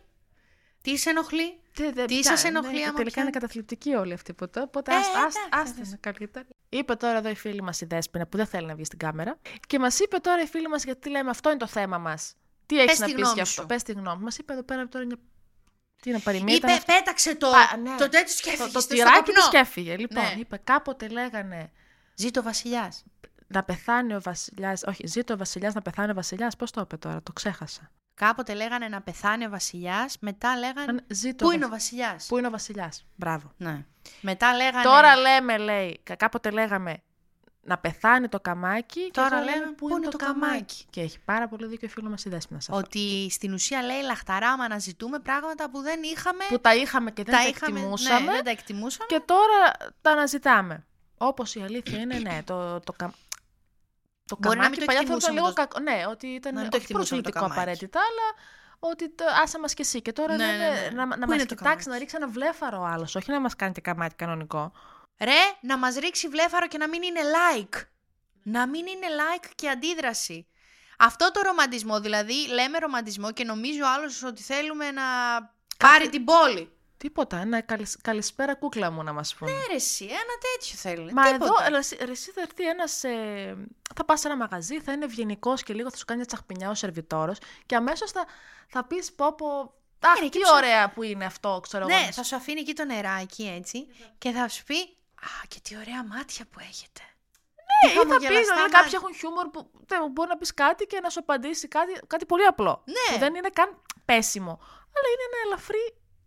Τι 0.81 0.97
σε 0.97 1.09
ενοχλεί; 1.09 1.59
Τι, 1.73 1.83
δεν 1.83 1.93
Τι 1.93 2.05
πιάνει, 2.05 2.23
σας 2.23 2.43
ενοχλεί 2.43 2.79
ναι, 2.79 2.83
άμα 2.83 2.93
Τελικά 2.93 3.11
πιάνει; 3.13 3.27
είναι 3.27 3.37
καταθλιπτική 3.39 3.93
όλη 3.93 4.13
αυτή 4.13 4.33
ποτέ. 4.33 4.61
Οπότε 4.61 4.91
Ε, 4.93 4.95
άστα 4.95 5.17
εντάξει, 5.19 5.37
άστα 5.51 5.73
εντάξει. 5.77 5.97
καλύτερα. 5.99 6.45
Είπε 6.69 6.95
τώρα 6.95 7.17
εδώ 7.17 7.29
η 7.29 7.35
φίλη 7.35 7.61
μας 7.61 7.81
η 7.81 7.85
Δέσποινα 7.85 8.27
που 8.27 8.37
δεν 8.37 8.45
θέλει 8.45 8.65
να 8.65 8.75
βγει 8.75 8.85
στην 8.85 8.97
κάμερα. 8.99 9.37
Και 9.67 9.79
μας 9.79 9.99
είπε 9.99 10.17
τώρα 10.17 10.41
η 10.41 10.45
φίλη 10.45 10.67
μας 10.67 10.83
γιατί 10.83 11.09
λέμε 11.09 11.29
αυτό 11.29 11.49
είναι 11.49 11.57
το 11.59 11.67
θέμα 11.67 11.97
μας. 11.97 12.35
Τι 12.65 12.75
έχεις 12.79 12.89
Πες 12.91 12.99
να 12.99 13.05
τη 13.05 13.11
πεις 13.13 13.21
γνώμη 13.21 13.35
γι' 13.35 13.41
αυτό; 13.41 13.61
σου. 13.61 13.67
Πες 13.67 13.83
τη 13.83 13.91
γνώμη. 13.91 14.23
Μας 14.23 14.37
είπε 14.37 14.53
εδώ 14.53 14.63
πέρα 14.63 14.87
τώρα 14.87 15.05
μια. 15.05 15.15
Τι 16.01 16.09
είναι 16.09 16.19
παροιμία. 16.19 16.55
Είπε, 16.55 16.65
ήταν 16.65 16.77
αυτή. 16.77 16.93
πέταξε 16.93 17.35
το. 17.35 17.47
Α, 17.47 17.77
ναι. 17.77 17.95
Το 17.97 18.09
τέτοιο 18.09 18.35
και 18.35 18.43
Το, 18.43 18.49
έφυγε 18.51 18.71
το 18.71 18.79
στο 18.79 18.93
τυράκι 18.93 19.15
καπνό. 19.17 19.33
τη 19.43 19.49
και 19.49 19.57
έφυγε. 19.57 19.97
Λοιπόν, 19.97 20.23
Ναι. 20.23 20.33
είπε 20.39 20.57
κάποτε 20.63 21.07
λέγανε 21.07 21.71
Ζήτω 22.15 22.39
ο 22.39 22.43
Βασιλιάς. 22.43 23.03
Να 23.53 23.63
πεθάνει 23.63 24.13
ο 24.13 24.21
Βασιλιάς. 24.21 24.83
Όχι, 24.83 25.07
ζήτω 25.07 25.33
ο 25.33 25.37
Βασιλιάς 25.37 25.73
να 25.73 25.81
πεθάνει 25.81 26.11
ο 26.11 26.13
Βασιλιάς. 26.13 26.55
Πώς 26.55 26.71
το 26.71 26.81
είπε 26.81 26.97
τώρα, 26.97 27.21
το 27.23 27.31
ξέχασα. 27.33 27.91
Κάποτε 28.13 28.53
λέγανε 28.53 28.87
να 28.87 29.01
πεθάνει 29.01 29.45
ο 29.45 29.49
Βασιλιάς, 29.49 30.17
μετά 30.19 30.57
λέγανε. 30.57 30.85
Αν 30.91 31.03
ζήτω 31.07 31.43
Πού 31.43 31.49
ο 31.49 31.53
είναι 31.53 31.65
ο 31.65 31.69
Βασι- 31.69 31.91
Βασιλιάς; 31.97 32.25
Πού 32.27 32.37
είναι 32.37 32.47
ο 32.47 32.49
Βασιλιάς. 32.49 33.05
Μπράβο. 33.15 33.51
Ναι. 33.57 33.85
Μετά 34.21 34.53
λέγανε. 34.55 34.83
Τώρα 34.83 35.15
λέμε, 35.15 35.57
λέει, 35.57 35.99
κα- 36.03 36.15
κάποτε 36.15 36.49
λέγαμε 36.49 36.97
να 37.61 37.77
πεθάνει 37.77 38.27
το 38.27 38.39
καμάκι. 38.39 39.09
Τώρα 39.13 39.29
και 39.39 39.51
λέμε, 39.51 39.71
πού 39.71 39.89
είναι 39.89 40.07
το 40.07 40.17
καμάκι; 40.17 40.85
Και 40.89 41.01
έχει 41.01 41.19
πάρα 41.19 41.47
πολύ 41.47 41.67
δίκιο 41.67 41.87
ο 41.87 41.91
φίλος 41.91 42.09
μας 42.09 42.25
η 42.25 42.29
Δέσποινα 42.29 42.59
σε 42.59 42.71
αυτό. 42.71 42.83
Ότι 42.85 43.27
στην 43.29 43.53
ουσία 43.53 43.81
λέει 43.81 44.01
λαχταράμα 44.01 44.67
να 44.67 44.79
ζητούμε 44.79 45.19
πράγματα 45.19 45.69
που 45.69 45.81
δεν 45.81 45.99
είχαμε. 46.03 46.43
Που 46.49 46.59
τα 46.59 46.75
είχαμε 46.75 47.11
και 47.11 47.23
δεν 47.23 47.33
τα, 47.33 47.47
είχαμε, 47.47 47.77
εκτιμούσαμε. 47.79 48.19
Ναι, 48.25 48.31
δεν 48.31 48.43
τα 48.43 48.49
εκτιμούσαμε. 48.49 49.05
Και 49.07 49.21
τώρα 49.25 49.91
τα 50.01 50.11
αναζητάμε. 50.11 50.85
Όπως 51.17 51.55
η 51.55 51.61
αλήθεια 51.61 51.97
είναι, 51.99 52.17
ναι, 52.17 52.41
το, 52.45 52.79
το, 52.79 52.93
κα... 52.93 53.13
το 54.25 54.37
Μπορεί 54.39 54.57
να 54.57 54.63
καμάκι 54.63 54.69
μην 54.69 54.79
το 54.79 54.85
παλιά 54.85 55.01
θα 55.01 55.05
ήταν 55.05 55.15
εκτιμούσαμε 55.17 55.33
λίγο 55.39 55.47
το- 55.47 55.53
κακό. 55.61 55.79
Ναι, 55.79 56.05
ότι 56.09 56.27
ήταν 56.27 56.53
Να 56.53 56.61
μην 56.61 56.69
το 56.69 56.75
όχι 56.77 56.85
εκτιμούσαμε 56.85 57.21
το 57.21 57.29
προσβλητικό 57.29 57.39
καμάκι. 57.39 57.59
απαραίτητα, 57.59 57.99
αλλά 57.99 58.27
ότι 58.79 59.09
το, 59.09 59.23
άσε 59.43 59.59
μας 59.59 59.73
και 59.73 59.81
εσύ. 59.81 60.01
Και 60.01 60.13
τώρα 60.13 60.35
Ναι, 60.35 60.45
ναι, 60.45 60.51
ναι, 60.57 60.67
ναι. 60.69 60.89
να, 60.93 61.05
να 61.05 61.13
Πού 61.15 61.19
μας 61.19 61.35
είναι 61.37 61.45
το 61.45 61.55
κοιτάξει, 61.55 61.63
καμάκι; 61.63 61.89
να 61.89 61.97
ρίξει 61.97 62.15
ένα 62.19 62.27
βλέφαρο 62.27 62.79
ο 62.81 62.85
άλλος, 62.85 63.15
όχι 63.15 63.31
να 63.31 63.39
μας 63.39 63.55
κάνει 63.55 63.71
και 63.73 63.81
καμάκι 63.81 64.15
κανονικό. 64.15 64.71
Ρε, 65.19 65.41
να 65.61 65.77
μας 65.77 65.95
ρίξει 65.95 66.27
βλέφαρο 66.27 66.67
και 66.67 66.77
να 66.77 66.87
μην 66.89 67.01
είναι 67.03 67.19
like. 67.35 67.81
Να 68.43 68.67
μην 68.67 68.85
είναι 68.87 69.07
like 69.19 69.49
και 69.55 69.69
αντίδραση. 69.69 70.47
Αυτό 70.97 71.31
το 71.31 71.41
ρομαντισμό, 71.43 71.99
δηλαδή 71.99 72.47
λέμε 72.47 72.77
ρομαντισμό 72.77 73.31
και 73.31 73.43
νομίζει 73.43 73.81
ο 73.81 73.91
άλλος 73.93 74.23
ότι 74.23 74.41
θέλουμε 74.43 74.91
να 74.91 75.03
πάρει 75.77 76.09
την 76.09 76.23
πόλη. 76.25 76.71
Τίποτα, 77.03 77.37
ένα 77.37 77.61
καλησ- 77.61 78.01
καλησπέρα 78.01 78.55
κούκλα 78.55 78.91
μου 78.91 79.03
να 79.03 79.13
μας 79.13 79.35
πούνε. 79.35 79.51
Ναι 79.51 79.65
ρε 79.67 79.75
εσύ, 79.75 80.03
ένα 80.05 80.35
τέτοιο 80.41 80.75
θέλει. 80.77 81.13
Μα 81.13 81.31
Τίποτα. 81.31 81.45
εδώ, 81.65 81.69
ρε, 81.69 81.77
εσύ- 81.77 81.97
ρε, 82.05 82.11
εσύ 82.11 82.31
θα 82.31 82.41
έρθει 82.41 82.67
ένας, 82.67 83.03
ε, 83.03 83.55
θα 83.95 84.05
πας 84.05 84.19
σε 84.19 84.27
ένα 84.27 84.37
μαγαζί, 84.37 84.79
θα 84.81 84.91
είναι 84.91 85.05
ευγενικός 85.05 85.63
και 85.63 85.73
λίγο 85.73 85.89
θα 85.89 85.97
σου 85.97 86.05
κάνει 86.05 86.19
μια 86.19 86.27
τσαχπινιά 86.27 86.69
ο 86.69 86.73
σερβιτόρος 86.73 87.37
και 87.65 87.75
αμέσως 87.75 88.11
θα, 88.11 88.25
θα 88.67 88.83
πεις 88.85 89.13
πω 89.13 89.33
πω, 89.35 89.73
αχ, 89.99 90.19
ρε, 90.19 90.23
τι 90.23 90.29
και 90.29 90.39
ψα- 90.43 90.53
ωραία 90.55 90.89
που 90.89 91.03
είναι 91.03 91.25
αυτό, 91.25 91.59
ξέρω 91.63 91.87
εγώ. 91.87 91.97
Ναι, 91.99 92.05
να 92.05 92.11
θα 92.11 92.23
σου 92.23 92.35
αφήνει 92.35 92.59
εκεί 92.59 92.73
το 92.73 92.85
νεράκι 92.85 93.43
έτσι 93.57 93.87
και 94.17 94.31
θα 94.31 94.47
σου 94.47 94.63
πει 94.63 94.77
«Α, 95.15 95.45
και 95.47 95.59
τι 95.63 95.75
ωραία 95.77 96.03
μάτια 96.05 96.45
που 96.51 96.59
έχετε». 96.69 97.01
Ναι, 97.85 97.91
ή 97.91 97.93
θα 97.95 97.99
πεις, 98.01 98.09
χαμογελαστά 98.11 98.41
δηλαδή, 98.41 98.61
μάτια. 98.61 98.77
κάποιοι 98.79 98.91
έχουν 98.95 99.13
χιούμορ 99.15 99.47
που 99.49 99.71
τε, 99.87 99.95
μπορεί 100.11 100.29
να 100.29 100.37
πεις 100.37 100.53
κάτι 100.53 100.85
και 100.85 100.99
να 101.03 101.09
σου 101.09 101.19
απαντήσει 101.19 101.67
κάτι, 101.67 101.99
κάτι 102.07 102.25
πολύ 102.25 102.45
απλό. 102.45 102.83
Ναι. 102.85 103.13
Που 103.13 103.19
δεν 103.19 103.35
είναι 103.35 103.49
καν 103.53 103.81
πέσιμο. 104.05 104.51
Αλλά 104.95 105.07
είναι 105.13 105.25
ένα 105.31 105.39
ελαφρύ, 105.45 105.83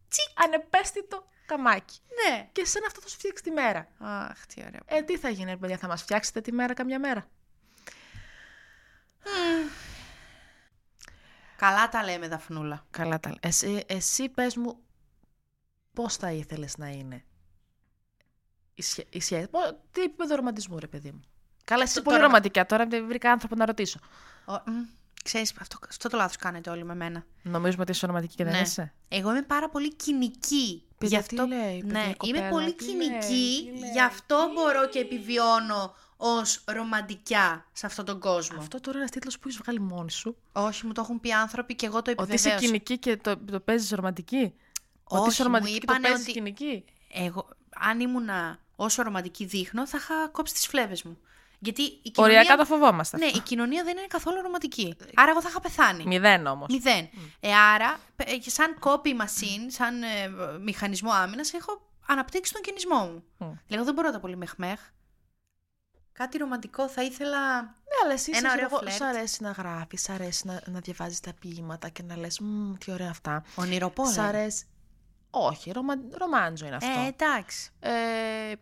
τσικ, 0.08 0.44
ανεπαίσθητο 0.44 1.26
καμάκι. 1.46 1.98
Ναι. 2.28 2.48
Και 2.52 2.60
εσένα 2.60 2.86
αυτό 2.86 3.00
θα 3.00 3.08
σου 3.08 3.16
φτιάξει 3.16 3.42
τη 3.42 3.50
μέρα. 3.50 3.88
Αχ, 3.98 4.46
τι 4.46 4.62
ωραία. 4.66 4.80
Ε, 4.86 5.02
τι 5.02 5.18
θα 5.18 5.28
γίνει, 5.28 5.50
ρε 5.50 5.56
παιδιά, 5.56 5.76
θα 5.78 5.86
μας 5.88 6.02
φτιάξετε 6.02 6.40
τη 6.40 6.52
μέρα 6.52 6.75
καμιά 6.75 6.98
μέρα; 6.98 7.26
Καλά 11.56 11.88
τα 11.88 12.04
λέμε, 12.04 12.28
Δαφνούλα. 12.28 12.86
Καλά 12.90 13.20
τα 13.20 13.28
λέ- 13.28 13.44
Εσύ, 13.46 13.82
εσύ 13.86 14.28
πες 14.28 14.56
μου 14.56 14.78
πώς 15.92 16.16
θα 16.16 16.30
ήθελες 16.32 16.76
να 16.76 16.88
είναι 16.88 17.25
η, 18.75 18.82
σχέ- 18.82 19.14
η 19.14 19.20
σχέση. 19.20 19.48
Πο- 19.48 19.80
Τι 19.92 20.02
επίπεδο 20.02 20.34
ρομαντισμού, 20.34 20.78
ρε 20.78 20.86
παιδί 20.86 21.10
μου; 21.12 21.20
Καλά, 21.64 21.82
εσύ 21.82 21.94
Το- 21.94 22.02
πολύ 22.02 22.16
το- 22.16 22.22
ρομαντικά. 22.22 22.66
Τώρα 22.66 22.86
δεν 22.86 23.06
βρήκα 23.06 23.30
άνθρωπο 23.30 23.54
να 23.54 23.66
ρωτήσω. 23.66 23.98
Ο, 24.44 24.52
μ, 24.70 24.84
ξέρεις, 25.26 25.54
αυτό, 25.61 25.78
αυτό 25.88 26.09
το 26.09 26.16
λάθος 26.16 26.37
κάνετε 26.37 26.71
όλοι 26.71 26.85
με 26.85 26.95
μένα. 26.95 27.25
Νομίζουμε 27.42 27.83
ότι 27.83 27.90
είσαι 27.90 28.06
ρομαντική 28.06 28.35
και 28.35 28.45
δεν 28.45 28.52
Ναι. 28.52 28.59
είσαι; 28.61 28.92
Εγώ 29.09 29.30
είμαι 29.30 29.42
πάρα 29.42 29.68
πολύ 29.68 29.95
κοινική. 29.95 30.83
Παιδιά, 30.99 31.18
Γι' 31.18 31.25
αυτό, 31.25 31.42
τι 31.42 31.49
λέει, 31.49 31.80
παιδιά, 31.80 32.00
ναι, 32.02 32.09
η 32.11 32.14
κοπέλα, 32.16 32.38
είμαι 32.38 32.49
πολύ 32.50 32.73
τι 32.75 32.85
κοινική, 32.85 33.06
λέει, 33.62 33.73
τι 33.73 33.78
λέει, 33.80 33.90
γι' 33.90 34.00
αυτό 34.00 34.47
τι 34.47 34.52
μπορώ 34.52 34.88
και 34.88 34.99
επιβιώνω 34.99 35.95
ως 36.16 36.62
ρομαντικιά 36.66 37.66
σε 37.73 37.87
αυτόν 37.87 38.04
τον 38.04 38.21
κόσμο. 38.21 38.59
Αυτό 38.59 38.76
τώρα 38.80 38.90
είναι 38.90 38.99
ένας 38.99 39.11
τίτλος 39.11 39.38
που 39.38 39.49
έχεις 39.49 39.61
βγάλει 39.62 39.80
μόνη 39.80 40.11
σου. 40.11 40.37
Όχι, 40.52 40.87
μου 40.87 40.92
το 40.92 41.00
έχουν 41.00 41.21
πει 41.21 41.33
άνθρωποι 41.33 41.75
και 41.75 41.87
εγώ 41.87 42.02
το 42.02 42.11
Ότι 42.16 42.35
είσαι 42.35 42.49
επιβεβαίωσα. 42.49 42.66
κοινική 42.66 42.99
και 42.99 43.16
το, 43.16 43.37
το 43.37 43.61
παίζεις 43.61 43.90
ρομαντική; 43.90 44.54
ότι 45.04 45.21
Όχι, 45.21 45.28
είσαι 45.28 45.42
μου 45.42 45.49
ρομαντική 45.49 45.78
και 45.78 45.87
το 45.87 45.92
είπανε 45.92 46.09
παίζεις 46.09 46.25
ότι- 46.28 46.33
κοινική; 46.38 46.85
Εγώ, 47.12 47.49
αν 47.75 48.00
ήμουνα 48.00 48.59
όσο 48.76 49.02
ρομαντική 49.02 49.45
δείχνω, 49.45 49.87
θα 49.87 49.97
είχα 50.00 50.28
κόψει 50.28 50.54
τις 50.54 50.66
φλέβες 50.66 51.02
μου. 51.02 51.18
Γιατί 51.66 51.82
η 51.82 52.11
κοινωνία... 52.11 52.38
Οριακά 52.38 52.56
το 52.56 52.64
φοβόμαστε. 52.64 53.16
Ναι, 53.16 53.26
η 53.26 53.38
κοινωνία 53.40 53.85
δεν 53.85 53.96
είναι 53.96 54.06
καθόλου 54.06 54.40
ρομαντική. 54.42 54.96
Άρα 55.14 55.30
εγώ 55.30 55.40
θα 55.42 55.49
είχα 55.49 55.61
πεθάνει. 55.61 56.04
Μηδέν 56.06 56.46
όμως. 56.46 56.66
Μηδέν. 56.70 57.08
Ε, 57.40 57.54
άρα, 57.54 57.99
πε- 58.16 58.28
και 58.28 58.50
σαν 58.50 58.78
copy 58.80 59.08
machine, 59.08 59.64
σαν 59.68 60.02
ε, 60.02 60.28
μηχανισμό 60.61 61.11
άμυνας, 61.12 61.52
έχω 61.52 61.90
αναπτύξει 62.06 62.52
τον 62.52 62.62
κινησμό 62.62 62.99
μου. 62.99 63.25
Μμ. 63.38 63.52
Λέγω, 63.68 63.85
δεν 63.85 63.94
μπορώ 63.94 64.11
τα 64.11 64.20
πολύ 64.20 64.37
μεχμέχ. 64.37 64.80
Κάτι 66.12 66.38
ρομαντικό 66.38 66.88
θα 66.88 67.02
ήθελα. 67.02 67.61
Ναι, 67.62 67.96
αλλά 68.04 68.12
εσύ 68.12 68.30
Ένα 68.35 68.38
είσαι, 68.38 68.56
ωραίο 68.56 68.66
εγώ, 68.70 68.78
φλερτ. 68.78 68.96
σ' 68.96 69.00
αρέσει 69.00 69.42
να 69.42 69.50
γράφεις, 69.50 70.02
σ' 70.02 70.08
αρέσει 70.08 70.46
να, 70.46 70.61
να 70.66 70.78
διαβάζεις 70.80 71.20
τα 71.20 71.32
ποίηματα 71.40 71.88
και 71.88 72.02
να 72.02 72.16
λες: 72.16 72.40
Τι 72.78 72.90
ωραία 72.92 73.11
αυτά. 73.11 73.44
Ονειροπόλεμο. 73.54 74.14
Σ' 74.14 74.18
αρέσει. 74.18 74.66
Όχι, 75.38 75.71
ρωμα... 75.71 75.95
ρομάντζο 76.19 76.66
είναι 76.66 76.76
αυτό. 76.76 77.00
Ε, 77.00 77.07
εντάξει. 77.07 77.71
Ε, 77.81 77.90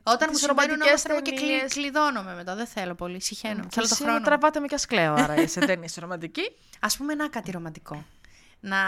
Όταν 0.02 0.28
μου 0.30 0.34
τις 0.36 0.40
συμβαίνουν 0.44 0.80
όμως 0.82 1.02
ρομαντικές 1.02 1.02
θέλω 1.02 1.20
και 1.20 1.30
κλει, 1.30 1.40
ταινίες- 1.46 1.72
κλειδώνομαι 1.74 2.34
μετά. 2.34 2.54
Δεν 2.54 2.66
θέλω 2.66 2.94
πολύ. 2.94 3.20
Συχαίνομαι. 3.20 3.60
Και 3.62 3.68
Θέλω 3.70 3.86
το 3.86 3.94
εσύ 3.94 4.02
χρόνο. 4.04 4.20
τραβάτε 4.24 4.60
με 4.60 4.66
κι 4.66 4.74
ασκλαίο, 4.74 5.14
άρα 5.14 5.34
είσαι, 5.40 5.60
δεν 5.70 5.82
είσαι 5.82 6.00
ρομαντική. 6.00 6.52
Α 6.80 6.88
πούμε 6.96 7.14
να 7.14 7.28
κάτι 7.28 7.50
ρομαντικό. 7.50 8.04
Να 8.60 8.78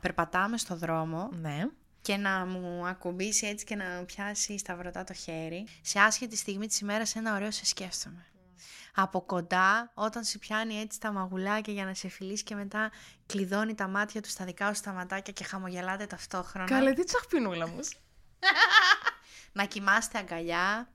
περπατάμε 0.00 0.58
στο 0.58 0.76
δρόμο 0.76 1.28
ναι. 1.40 1.64
και 2.02 2.16
να 2.16 2.46
μου 2.46 2.86
ακουμπήσει 2.86 3.46
έτσι 3.46 3.64
και 3.64 3.76
να 3.76 3.84
μου 3.84 4.04
πιάσει 4.04 4.58
σταυρωτά 4.58 5.04
το 5.04 5.12
χέρι. 5.14 5.66
Σε 5.80 5.98
άσχετη 6.00 6.36
στιγμή 6.36 6.66
της 6.66 6.80
ημέρας 6.80 7.16
ένα 7.16 7.34
ωραίο 7.34 7.50
σε 7.50 7.66
σκέφτομαι. 7.66 8.24
Από 8.94 9.20
κοντά, 9.20 9.90
όταν 9.94 10.24
σε 10.24 10.38
πιάνει 10.38 10.80
έτσι 10.80 11.00
τα 11.00 11.12
μαγουλάκια 11.12 11.72
για 11.72 11.84
να 11.84 11.94
σε 11.94 12.08
φιλήσει 12.08 12.42
και 12.42 12.54
μετά 12.54 12.90
κλειδώνει 13.26 13.74
τα 13.74 13.88
μάτια 13.88 14.20
του 14.20 14.28
στα 14.28 14.44
δικά 14.44 14.74
σου 14.74 14.82
τα 14.82 14.92
ματάκια 14.92 15.32
και 15.32 15.44
χαμογελάτε 15.44 16.06
ταυτόχρονα. 16.06 16.68
Καλέ, 16.68 16.92
τι 16.92 17.04
τσαχπινούλα 17.04 17.68
μου. 17.68 17.78
Να 19.52 19.64
κοιμάστε 19.64 20.18
αγκαλιά, 20.18 20.88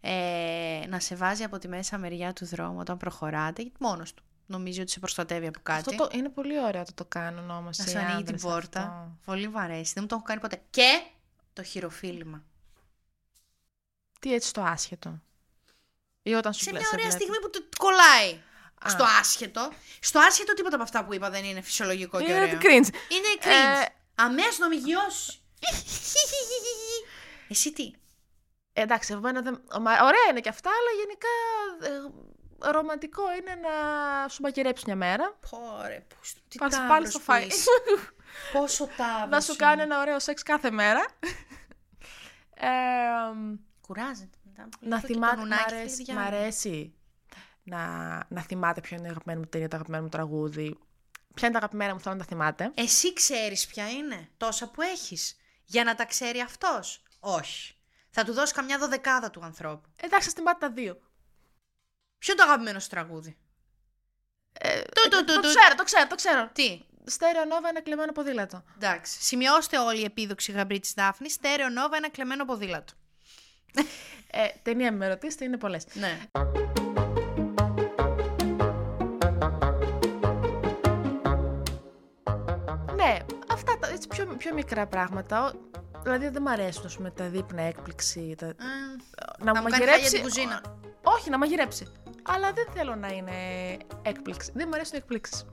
ε, 0.00 0.84
να 0.88 1.00
σε 1.00 1.14
βάζει 1.14 1.42
από 1.42 1.58
τη 1.58 1.68
μέσα 1.68 1.98
μεριά 1.98 2.32
του 2.32 2.46
δρόμου 2.46 2.78
όταν 2.78 2.96
προχωράτε, 2.96 3.62
γιατί 3.62 3.76
μόνος 3.80 4.14
του. 4.14 4.22
Νομίζει 4.46 4.80
ότι 4.80 4.90
σε 4.90 4.98
προστατεύει 4.98 5.46
από 5.46 5.60
κάτι. 5.62 5.78
Αυτό 5.78 6.08
το, 6.08 6.18
είναι 6.18 6.28
πολύ 6.28 6.60
ωραίο 6.60 6.84
το 6.84 6.92
το 6.94 7.04
κάνουν 7.04 7.50
όμως. 7.50 7.78
Να 7.78 7.86
σου 7.86 7.98
ανοίγει 7.98 8.22
την 8.22 8.40
πόρτα. 8.40 9.16
Πολύ 9.24 9.48
μου 9.48 9.60
αρέσει. 9.60 9.92
Δεν 9.94 10.02
μου 10.02 10.08
το 10.08 10.14
έχω 10.14 10.24
κάνει 10.24 10.40
ποτέ. 10.40 10.62
Και 10.70 11.02
το 11.52 11.62
χειροφίλημα. 11.62 12.44
Τι 14.20 14.34
έτσι 14.34 14.48
στο 14.48 14.60
άσχετο. 14.60 15.20
Ή 16.28 16.34
όταν 16.34 16.52
σου 16.52 16.62
Σε 16.62 16.70
βλέ- 16.70 16.82
μια 16.82 16.90
ωραία 16.92 17.08
βλέπει. 17.08 17.22
στιγμή 17.22 17.40
που 17.40 17.50
το 17.50 17.60
κολλάει. 17.78 18.30
Α. 18.86 18.88
Στο 18.90 19.04
άσχετο. 19.20 19.72
Στο 20.00 20.18
άσχετο 20.18 20.54
τίποτα 20.54 20.74
από 20.74 20.84
αυτά 20.84 21.04
που 21.04 21.14
είπα 21.14 21.30
δεν 21.30 21.44
είναι 21.44 21.60
φυσιολογικό 21.60 22.18
και 22.18 22.24
Είναι 22.32 22.34
ωραίο. 22.42 22.54
cringe. 22.58 22.88
Είναι 23.14 23.32
cringe. 23.40 23.82
Ε, 23.82 23.84
Αμέσως 24.14 24.58
να 24.58 24.68
με 24.68 24.74
γιώσει. 24.74 25.40
Εσύ 27.48 27.72
τι; 27.72 27.92
Ε, 28.72 28.82
εντάξει, 28.82 29.12
εμένα 29.12 29.42
δεν... 29.42 29.62
μα- 29.80 29.92
ωραία 30.02 30.26
είναι 30.30 30.40
και 30.40 30.48
αυτά, 30.48 30.70
αλλά 30.70 30.90
γενικά 31.00 31.28
ε, 32.62 32.70
ρομαντικό 32.70 33.22
είναι 33.40 33.54
να 33.54 33.74
σου 34.28 34.42
μαγειρέψεις 34.42 34.86
μια 34.86 34.96
μέρα. 34.96 35.36
Πόρε, 35.50 36.04
που 36.08 36.16
σου- 36.24 36.36
τι 36.48 36.58
Πας 36.58 36.70
τάβρος 36.72 36.88
πάλι 36.90 37.08
στο 37.08 37.18
που 37.18 37.24
φάι. 37.24 37.46
είσαι. 37.46 37.70
Πόσο 38.52 38.86
τάβρος 38.96 39.28
να 39.30 39.40
σου 39.40 39.52
είναι. 39.52 39.64
κάνει 39.64 39.82
ένα 39.82 40.00
ωραίο 40.00 40.20
σεξ 40.20 40.42
κάθε 40.42 40.70
μέρα. 40.70 41.06
ε, 42.54 42.68
Κουράζεται 43.80 44.35
μετά. 44.56 44.68
που 44.80 44.88
να 44.88 44.88
λέει, 44.88 45.00
«Το 45.00 45.06
θυμάται, 45.06 45.36
μ' 45.36 45.38
κουνουνάκι 45.38 45.74
αρέσει, 45.74 45.94
θέλει 46.04 46.18
μ' 46.18 46.20
διάλειμμα». 46.20 46.36
αρέσει 46.38 46.94
να, 47.62 47.80
να 48.28 48.42
θυμάται 48.42 48.80
ποιο 48.80 48.96
είναι 48.96 49.06
η 49.06 49.10
αγαπημένη 49.10 49.38
μου 49.38 49.46
ταινία, 49.46 49.68
το 49.68 49.74
αγαπημένο 49.76 50.02
μου 50.02 50.08
τραγούδι. 50.08 50.78
Ποια 51.34 51.48
είναι 51.48 51.58
τα 51.58 51.64
αγαπημένα 51.64 51.94
μου, 51.94 52.00
θέλω 52.00 52.14
να 52.14 52.20
τα 52.20 52.26
θυμάται. 52.26 52.70
Εσύ 52.74 53.12
ξέρεις 53.12 53.66
ποια 53.66 53.90
είναι, 53.90 54.28
τόσα 54.36 54.68
που 54.70 54.82
έχεις, 54.82 55.36
για 55.64 55.84
να 55.84 55.94
τα 55.94 56.04
ξέρει 56.04 56.40
αυτός; 56.40 57.02
Όχι. 57.20 57.74
Θα 58.10 58.24
του 58.24 58.32
δώσει 58.32 58.52
καμιά 58.52 58.78
δωδεκάδα 58.78 59.30
του 59.30 59.40
ανθρώπου. 59.44 59.88
Εντάξει, 59.96 60.28
θα 60.28 60.34
θυμάται 60.34 60.66
τα 60.66 60.72
δύο. 60.72 60.94
Ποιο 62.18 62.32
είναι 62.32 62.42
το 62.42 62.48
αγαπημένο 62.48 62.78
σου 62.80 62.88
τραγούδι; 62.88 63.36
Ε, 64.52 64.80
Του, 64.80 65.08
του, 65.10 65.24
το 65.24 65.24
του, 65.24 65.40
του. 65.40 65.48
ξέρω, 65.48 65.74
το 65.76 65.84
ξέρω, 65.84 66.06
το 66.06 66.14
ξέρω. 66.14 66.48
Τι; 66.52 66.80
Στέρεο 67.04 67.44
Νόβα, 67.44 67.68
ένα 67.68 67.82
κλεμμένο 67.82 68.12
ποδήλατο. 68.12 68.64
Εντάξει. 68.76 69.22
Σημειώστε 69.22 69.78
όλοι 69.78 70.00
οι 70.00 70.04
επίδοξοι 70.04 70.52
γαμπροί 70.52 70.78
της 70.78 70.92
Δάφνης. 70.92 71.32
Στέρεο 71.32 71.68
Νόβα, 71.68 71.96
ένα 71.96 72.10
κλεμμένο 72.10 72.44
ποδήλατο. 72.44 72.92
Ε, 74.30 74.46
ταινία 74.62 74.92
με 74.92 75.08
ρωτήσετε, 75.08 75.44
είναι 75.44 75.56
πολλές. 75.56 75.86
Ναι. 75.92 76.18
Ναι, 82.94 83.16
αυτά 83.52 83.78
τα 83.78 83.88
έτσι, 83.88 84.08
πιο, 84.08 84.26
πιο 84.26 84.54
μικρά 84.54 84.86
πράγματα. 84.86 85.44
Ο- 85.46 85.64
Δηλαδή 86.02 86.28
δεν 86.28 86.42
μ' 86.42 86.48
αρέσουν 86.48 86.84
ας 86.86 86.96
πούμε, 86.96 87.10
τα 87.10 87.28
δείπνα 87.28 87.62
έκπληξη. 87.62 88.34
Τα... 88.38 88.46
Ε, 88.46 88.54
Να, 89.38 89.52
να 89.52 89.54
μου 89.54 89.62
μου 89.62 89.68
κάνει 89.70 89.70
χάλια 89.70 89.86
μαγειρέψει. 89.86 90.10
την 90.14 90.22
κουζίνα. 90.22 90.60
Όχι, 91.02 91.30
να 91.30 91.38
μαγειρέψει. 91.38 91.86
Αλλά 92.22 92.52
δεν 92.52 92.66
θέλω 92.74 92.94
να 92.94 93.08
είναι 93.08 93.32
έκπληξη. 94.02 94.52
Δεν 94.54 94.64
μου 94.68 94.74
αρέσουν 94.74 94.94
οι 94.94 94.98
εκπλήξεις. 94.98 95.44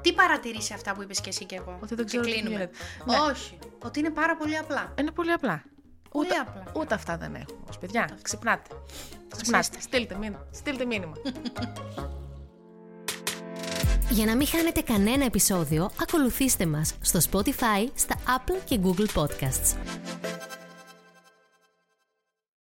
Τι 0.00 0.12
παρατηρείς 0.12 0.64
σε 0.64 0.74
αυτά 0.74 0.92
που 0.94 1.02
είπες 1.02 1.20
και 1.20 1.28
εσύ 1.28 1.44
και 1.44 1.56
εγώ; 1.56 1.78
Ότι 1.82 1.94
δεν 1.94 2.04
Και 2.04 2.04
ξέρω 2.04 2.22
τι 2.22 2.30
κλείνουμε. 2.30 2.50
γίνεται. 2.54 2.76
Ναι. 3.04 3.16
Όχι. 3.30 3.58
Ότι 3.84 3.98
είναι 3.98 4.10
πάρα 4.10 4.36
πολύ 4.36 4.56
απλά. 4.58 4.92
Είναι 4.98 5.10
πολύ 5.10 5.32
απλά. 5.32 5.62
Πολύ 6.10 6.26
ούτε, 6.26 6.36
απλά. 6.36 6.72
ούτε 6.80 6.94
αυτά 6.94 7.16
δεν 7.16 7.34
έχουμε. 7.34 7.58
Ως 7.68 7.78
παιδιά, 7.78 8.18
ξυπνάτε. 8.22 8.74
Ξυπνάτε. 9.36 9.80
Στείλτε, 9.80 10.14
μήνυμα. 10.14 10.46
Στείλτε 10.50 10.84
μήνυμα. 10.84 11.12
Για 14.10 14.24
να 14.26 14.36
μην 14.36 14.46
χάνετε 14.46 14.80
κανένα 14.80 15.24
επεισόδιο, 15.24 15.90
ακολουθήστε 16.00 16.66
μας 16.66 16.94
στο 17.00 17.18
Spotify, 17.30 17.88
στα 17.94 18.14
Apple 18.16 18.60
και 18.64 18.80
Google 18.82 19.06
Podcasts. 19.14 19.76